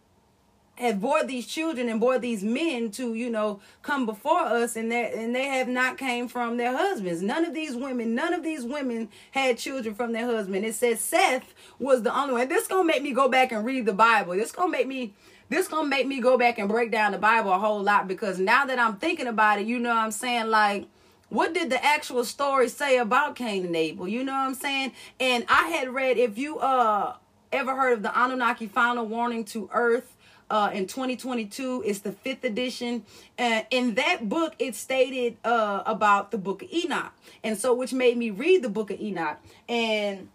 have 0.76 1.00
bore 1.00 1.22
these 1.24 1.46
children 1.46 1.88
and 1.88 2.00
bore 2.00 2.18
these 2.18 2.42
men 2.42 2.90
to 2.90 3.14
you 3.14 3.30
know 3.30 3.60
come 3.82 4.06
before 4.06 4.40
us 4.40 4.74
and 4.76 4.90
they 4.90 5.12
and 5.12 5.34
they 5.34 5.44
have 5.44 5.68
not 5.68 5.96
came 5.96 6.26
from 6.26 6.56
their 6.56 6.76
husbands. 6.76 7.22
None 7.22 7.44
of 7.44 7.54
these 7.54 7.76
women 7.76 8.14
none 8.14 8.34
of 8.34 8.42
these 8.42 8.64
women 8.64 9.08
had 9.30 9.58
children 9.58 9.94
from 9.94 10.12
their 10.12 10.26
husband. 10.26 10.64
It 10.64 10.74
says 10.74 11.00
seth 11.00 11.54
was 11.78 12.02
the 12.02 12.16
only 12.16 12.34
one. 12.34 12.48
This 12.48 12.66
gonna 12.66 12.84
make 12.84 13.02
me 13.02 13.12
go 13.12 13.28
back 13.28 13.52
and 13.52 13.64
read 13.64 13.86
the 13.86 13.92
bible. 13.92 14.34
This 14.34 14.52
gonna 14.52 14.70
make 14.70 14.88
me 14.88 15.14
this 15.48 15.68
gonna 15.68 15.88
make 15.88 16.06
me 16.06 16.20
go 16.20 16.36
back 16.36 16.58
and 16.58 16.68
break 16.68 16.90
down 16.90 17.12
the 17.12 17.18
bible 17.18 17.52
a 17.52 17.58
whole 17.58 17.82
lot 17.82 18.08
because 18.08 18.38
now 18.38 18.64
that 18.64 18.78
i'm 18.78 18.96
thinking 18.96 19.26
about 19.26 19.60
it 19.60 19.66
you 19.66 19.78
know 19.78 19.92
i'm 19.92 20.10
saying? 20.10 20.48
Like 20.48 20.86
what 21.28 21.54
did 21.54 21.70
the 21.70 21.84
actual 21.84 22.24
story 22.24 22.68
say 22.68 22.98
about 22.98 23.36
cain 23.36 23.64
and 23.64 23.76
abel? 23.76 24.08
You 24.08 24.24
know 24.24 24.32
what 24.32 24.40
i'm 24.40 24.54
saying? 24.54 24.92
And 25.20 25.44
i 25.48 25.68
had 25.68 25.88
read 25.90 26.18
if 26.18 26.36
you 26.36 26.58
uh 26.58 27.14
ever 27.52 27.76
heard 27.76 27.92
of 27.92 28.02
the 28.02 28.20
anunnaki 28.20 28.66
final 28.66 29.06
warning 29.06 29.44
to 29.44 29.70
earth 29.72 30.13
uh, 30.50 30.70
in 30.72 30.86
2022. 30.86 31.82
It's 31.86 32.00
the 32.00 32.12
fifth 32.12 32.44
edition. 32.44 33.04
Uh, 33.38 33.62
in 33.70 33.94
that 33.94 34.28
book, 34.28 34.54
it 34.58 34.74
stated 34.74 35.36
uh, 35.44 35.82
about 35.86 36.30
the 36.30 36.38
book 36.38 36.62
of 36.62 36.72
Enoch. 36.72 37.12
And 37.42 37.58
so, 37.58 37.74
which 37.74 37.92
made 37.92 38.16
me 38.16 38.30
read 38.30 38.62
the 38.62 38.68
book 38.68 38.90
of 38.90 39.00
Enoch. 39.00 39.38
And 39.68 40.28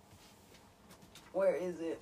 where 1.34 1.56
is 1.56 1.80
it? 1.80 2.02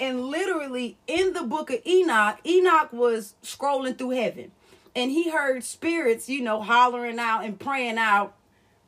And 0.00 0.24
literally 0.26 0.96
in 1.06 1.32
the 1.32 1.44
book 1.44 1.70
of 1.70 1.78
Enoch, 1.86 2.38
Enoch 2.44 2.92
was 2.92 3.34
scrolling 3.42 3.96
through 3.96 4.10
heaven. 4.10 4.50
And 4.94 5.10
he 5.10 5.30
heard 5.30 5.64
spirits, 5.64 6.28
you 6.28 6.42
know, 6.42 6.60
hollering 6.60 7.18
out 7.18 7.44
and 7.44 7.58
praying 7.58 7.98
out 7.98 8.34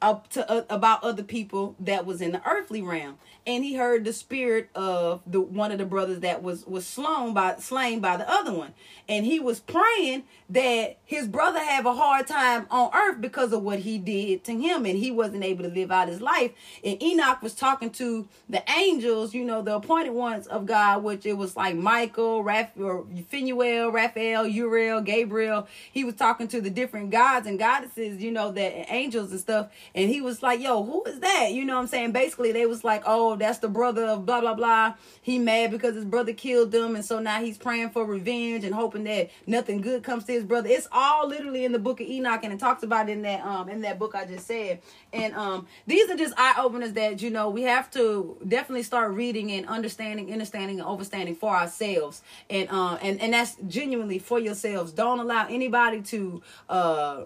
up 0.05 0.29
to 0.29 0.49
uh, 0.51 0.65
about 0.69 1.03
other 1.03 1.23
people 1.23 1.75
that 1.81 2.05
was 2.05 2.21
in 2.21 2.33
the 2.33 2.43
earthly 2.49 2.83
realm. 2.83 3.17
And 3.47 3.65
he 3.65 3.75
heard 3.75 4.05
the 4.05 4.13
spirit 4.13 4.71
of 4.75 5.21
the 5.27 5.41
one 5.41 5.73
of 5.73 5.79
the 5.79 5.85
brothers 5.85 6.21
that 6.21 6.43
was 6.43 6.67
was 6.67 6.87
slain 6.87 7.35
by 7.35 7.57
slain 7.57 8.01
by 8.01 8.17
the 8.17 8.31
other 8.31 8.53
one. 8.53 8.75
And 9.09 9.27
he 9.27 9.41
was 9.41 9.61
praying 9.61 10.25
that 10.51 10.99
his 11.05 11.27
brother 11.27 11.59
have 11.59 11.87
a 11.87 11.95
hard 11.95 12.27
time 12.27 12.67
on 12.71 12.91
earth 12.95 13.21
because 13.21 13.53
of 13.53 13.63
what 13.63 13.81
he 13.81 13.99
did 13.99 14.45
to 14.45 14.53
him. 14.53 14.87
And 14.87 14.99
he 14.99 15.11
wasn't 15.11 15.45
able 15.45 15.65
to 15.65 15.71
live 15.71 15.91
out 15.91 16.09
his 16.09 16.21
life. 16.21 16.53
And 16.85 17.03
enoch 17.03 17.43
was 17.43 17.55
talking 17.55 17.91
to 17.91 18.29
the 18.49 18.63
angels 18.71 19.35
you 19.35 19.45
know 19.45 19.63
the 19.63 19.75
appointed 19.75 20.13
ones 20.13 20.47
of 20.47 20.67
god 20.67 21.03
which 21.03 21.25
it 21.27 21.35
was 21.35 21.57
like 21.57 21.75
michael 21.75 22.43
raphael 22.43 23.07
phanuel 23.29 23.91
raphael 23.91 24.47
uriel 24.47 25.01
gabriel. 25.01 25.67
He 25.91 26.05
was 26.05 26.15
talking 26.15 26.49
to 26.49 26.61
the 26.61 26.71
different 26.71 27.11
gods 27.11 27.47
and 27.47 27.59
goddesses 27.59 28.23
you 28.23 28.31
know 28.31 28.53
that 28.53 28.93
angels 28.93 29.31
and 29.31 29.41
stuff 29.41 29.71
and 29.95 30.11
he 30.11 30.21
was 30.21 30.43
like 30.43 30.61
yo 30.61 30.85
who 30.85 31.03
is 31.05 31.21
that 31.21 31.53
you 31.53 31.65
know 31.65 31.75
what 31.75 31.83
i'm 31.83 31.87
saying 31.87 32.13
basically 32.13 32.53
they 32.53 32.67
was 32.67 32.85
like 32.85 33.03
oh 33.07 33.37
that's 33.37 33.59
the 33.59 33.69
brother 33.69 34.05
of 34.05 34.25
blah 34.25 34.41
blah 34.41 34.55
blah. 34.55 34.95
He 35.21 35.39
mad 35.39 35.71
because 35.71 35.95
his 35.95 36.05
brother 36.05 36.33
killed 36.33 36.71
them, 36.71 36.95
and 36.95 37.05
so 37.05 37.19
now 37.19 37.41
he's 37.41 37.59
praying 37.59 37.91
for 37.91 38.05
revenge 38.05 38.65
and 38.65 38.75
hoping 38.75 39.05
that 39.05 39.31
nothing 39.47 39.81
good 39.81 40.03
comes 40.03 40.25
to 40.25 40.33
his 40.33 40.45
brother. 40.45 40.69
It's 40.71 40.89
all 40.93 41.29
literally 41.29 41.65
in 41.65 41.73
the 41.73 41.79
book 41.79 42.01
of 42.01 42.07
Enoch, 42.07 42.41
and 42.45 42.53
it 42.53 42.59
talks 42.59 42.83
about 42.83 43.09
it 43.09 43.13
in 43.13 43.23
that 43.23 43.45
um 43.45 43.69
in 43.69 43.83
that 43.83 43.99
book 43.99 44.15
I 44.15 44.25
just 44.27 44.47
said. 44.47 44.81
And 45.13 45.35
um 45.35 45.67
these 45.87 46.11
are 46.11 46.17
just 46.17 46.35
eye 46.37 46.55
openers 46.59 46.93
that 46.93 47.23
you 47.23 47.31
know 47.31 47.51
we 47.51 47.63
have 47.63 47.91
to 47.93 48.37
definitely 48.47 48.83
start 48.83 49.13
reading 49.13 49.51
and 49.53 49.67
understanding, 49.67 50.33
understanding, 50.33 50.81
and 50.81 50.89
understanding 50.89 51.35
for 51.35 51.55
ourselves. 51.55 52.23
And 52.51 52.69
um 52.71 52.99
and 53.03 53.21
and 53.21 53.33
that's 53.33 53.57
genuinely 53.67 54.19
for 54.19 54.39
yourselves. 54.39 54.93
Don't 54.93 55.21
allow 55.21 55.47
anybody 55.49 56.03
to 56.03 56.43
uh 56.69 57.25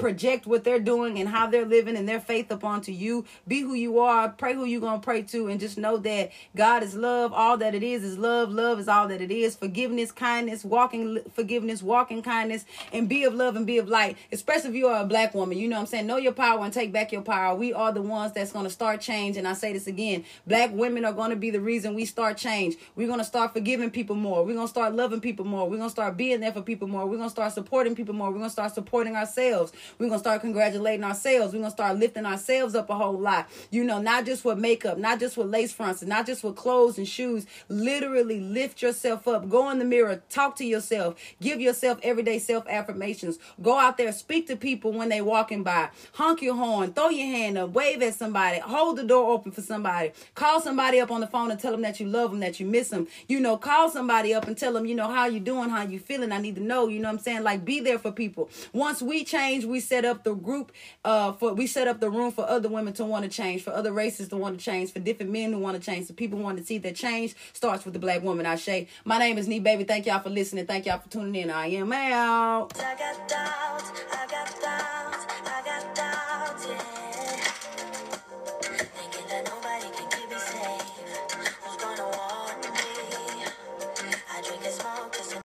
project 0.00 0.46
what 0.46 0.64
they're 0.64 0.80
doing 0.80 1.18
and 1.18 1.28
how 1.28 1.46
they're 1.46 1.66
living 1.66 1.96
and 1.96 2.08
their 2.08 2.20
faith 2.20 2.50
upon 2.50 2.80
to 2.82 2.92
you. 2.92 3.24
Be 3.46 3.60
who 3.60 3.74
you 3.74 4.00
are. 4.00 4.30
Pray 4.30 4.54
who 4.54 4.64
you're 4.64 4.80
going 4.80 5.00
to 5.00 5.04
pray 5.04 5.22
to. 5.22 5.48
And 5.48 5.60
just 5.60 5.78
know 5.78 5.96
that 5.98 6.32
God 6.56 6.82
is 6.82 6.94
love. 6.94 7.32
All 7.32 7.56
that 7.58 7.74
it 7.74 7.82
is 7.82 8.02
is 8.02 8.18
love. 8.18 8.50
Love 8.50 8.80
is 8.80 8.88
all 8.88 9.06
that 9.08 9.20
it 9.20 9.30
is. 9.30 9.56
Forgiveness, 9.56 10.10
kindness, 10.10 10.64
walking 10.64 11.20
forgiveness, 11.34 11.82
walking 11.82 12.22
kindness, 12.22 12.64
and 12.92 13.08
be 13.08 13.24
of 13.24 13.34
love 13.34 13.56
and 13.56 13.66
be 13.66 13.78
of 13.78 13.88
light. 13.88 14.16
Especially 14.32 14.70
if 14.70 14.76
you 14.76 14.86
are 14.88 15.02
a 15.02 15.06
black 15.06 15.34
woman. 15.34 15.58
You 15.58 15.68
know 15.68 15.76
what 15.76 15.82
I'm 15.82 15.86
saying? 15.86 16.06
Know 16.06 16.16
your 16.16 16.32
power 16.32 16.64
and 16.64 16.72
take 16.72 16.92
back 16.92 17.12
your 17.12 17.22
power. 17.22 17.54
We 17.54 17.72
are 17.72 17.92
the 17.92 18.02
ones 18.02 18.32
that's 18.32 18.52
going 18.52 18.64
to 18.64 18.70
start 18.70 19.00
change. 19.00 19.36
And 19.36 19.46
I 19.46 19.52
say 19.52 19.72
this 19.72 19.86
again 19.86 20.24
black 20.46 20.70
women 20.72 21.04
are 21.04 21.12
going 21.12 21.30
to 21.30 21.36
be 21.36 21.50
the 21.50 21.60
reason 21.60 21.94
we 21.94 22.04
start 22.04 22.36
change. 22.36 22.76
We're 22.96 23.06
going 23.06 23.18
to 23.18 23.24
start 23.24 23.52
forgiving 23.52 23.90
people 23.90 24.16
more. 24.16 24.44
We're 24.44 24.54
going 24.54 24.66
to 24.66 24.70
start 24.70 24.94
loving 24.94 25.20
people 25.20 25.44
more. 25.44 25.68
We're 25.68 25.76
going 25.76 25.88
to 25.88 25.94
start 25.94 26.16
being 26.16 26.40
there 26.40 26.52
for 26.52 26.62
people 26.62 26.88
more. 26.88 27.06
We're 27.06 27.16
going 27.16 27.28
to 27.28 27.34
start 27.34 27.52
supporting 27.52 27.94
people 27.94 28.14
more. 28.14 28.30
We're 28.30 28.38
going 28.38 28.44
to 28.44 28.52
start 28.52 28.74
supporting 28.74 29.16
ourselves. 29.16 29.72
We're 29.98 30.08
going 30.08 30.18
to 30.18 30.24
start 30.24 30.40
congratulating 30.40 31.04
ourselves. 31.04 31.52
We're 31.52 31.60
going 31.60 31.70
to 31.70 31.76
start 31.76 31.98
lifting 31.98 32.26
ourselves 32.26 32.74
up 32.74 32.90
a 32.90 32.94
whole 32.94 33.18
lot. 33.18 33.48
You 33.70 33.84
know, 33.84 34.00
not 34.00 34.26
just 34.26 34.44
with 34.44 34.58
makeup, 34.58 34.98
not 34.98 35.20
just 35.20 35.36
with 35.36 35.48
lace 35.48 35.72
fronts, 35.72 36.02
not 36.02 36.26
just 36.26 36.44
with 36.44 36.56
clothes 36.56 36.98
and 36.98 37.08
shoes. 37.08 37.46
Literally 37.68 38.40
lift 38.40 38.82
yourself 38.82 39.26
up. 39.28 39.48
Go 39.48 39.70
in 39.70 39.78
the 39.78 39.84
mirror. 39.84 40.22
Talk 40.28 40.56
to 40.56 40.64
yourself. 40.64 41.16
Give 41.40 41.60
yourself 41.60 41.98
everyday 42.02 42.38
self 42.38 42.66
affirmations. 42.68 43.38
Go 43.62 43.78
out 43.78 43.96
there. 43.96 44.12
Speak 44.12 44.46
to 44.48 44.56
people 44.56 44.92
when 44.92 45.08
they 45.08 45.20
walking 45.20 45.62
by. 45.62 45.90
Honk 46.12 46.42
your 46.42 46.54
horn. 46.54 46.92
Throw 46.92 47.08
your 47.08 47.26
hand 47.26 47.58
up. 47.58 47.70
Wave 47.70 48.02
at 48.02 48.14
somebody. 48.14 48.58
Hold 48.60 48.96
the 48.96 49.04
door 49.04 49.32
open 49.32 49.52
for 49.52 49.62
somebody. 49.62 50.12
Call 50.34 50.60
somebody 50.60 51.00
up 51.00 51.10
on 51.10 51.20
the 51.20 51.26
phone 51.26 51.50
and 51.50 51.60
tell 51.60 51.72
them 51.72 51.82
that 51.82 52.00
you 52.00 52.06
love 52.06 52.30
them, 52.30 52.40
that 52.40 52.60
you 52.60 52.66
miss 52.66 52.88
them. 52.90 53.06
You 53.28 53.40
know, 53.40 53.56
call 53.56 53.90
somebody 53.90 54.34
up 54.34 54.46
and 54.46 54.56
tell 54.56 54.72
them, 54.72 54.86
you 54.86 54.94
know, 54.94 55.08
how 55.08 55.26
you 55.26 55.40
doing, 55.40 55.70
how 55.70 55.82
you 55.82 55.98
feeling. 55.98 56.32
I 56.32 56.38
need 56.38 56.56
to 56.56 56.62
know. 56.62 56.88
You 56.88 57.00
know 57.00 57.08
what 57.08 57.18
I'm 57.18 57.20
saying? 57.20 57.42
Like, 57.42 57.64
be 57.64 57.80
there 57.80 57.98
for 57.98 58.12
people. 58.12 58.50
Once 58.72 59.02
we 59.02 59.24
change, 59.24 59.64
we 59.64 59.79
we 59.80 59.86
set 59.86 60.04
up 60.04 60.24
the 60.24 60.34
group 60.34 60.72
uh 61.06 61.32
for 61.32 61.54
we 61.54 61.66
set 61.66 61.88
up 61.88 62.00
the 62.00 62.10
room 62.10 62.30
for 62.30 62.46
other 62.46 62.68
women 62.68 62.92
to 62.92 63.02
want 63.02 63.24
to 63.24 63.30
change, 63.30 63.62
for 63.62 63.70
other 63.70 63.92
races 63.92 64.28
to 64.28 64.36
want 64.36 64.58
to 64.58 64.62
change, 64.62 64.92
for 64.92 65.00
different 65.00 65.32
men 65.32 65.54
who 65.54 65.58
want 65.58 65.74
to 65.74 65.82
change, 65.82 66.06
so 66.06 66.12
people 66.12 66.38
want 66.38 66.58
to 66.58 66.64
see 66.64 66.76
that 66.76 66.94
change 66.94 67.34
starts 67.54 67.86
with 67.86 67.94
the 67.94 68.00
black 68.00 68.22
woman. 68.22 68.44
I 68.44 68.56
say, 68.56 68.88
my 69.06 69.18
name 69.18 69.38
is 69.38 69.48
Nee 69.48 69.60
Baby. 69.60 69.84
Thank 69.84 70.04
y'all 70.04 70.20
for 70.20 70.28
listening. 70.28 70.66
Thank 70.66 70.84
y'all 70.84 70.98
for 70.98 71.08
tuning 71.08 71.34
in. 71.34 71.50
I 71.50 71.68
am 71.68 71.92
out. 71.94 72.76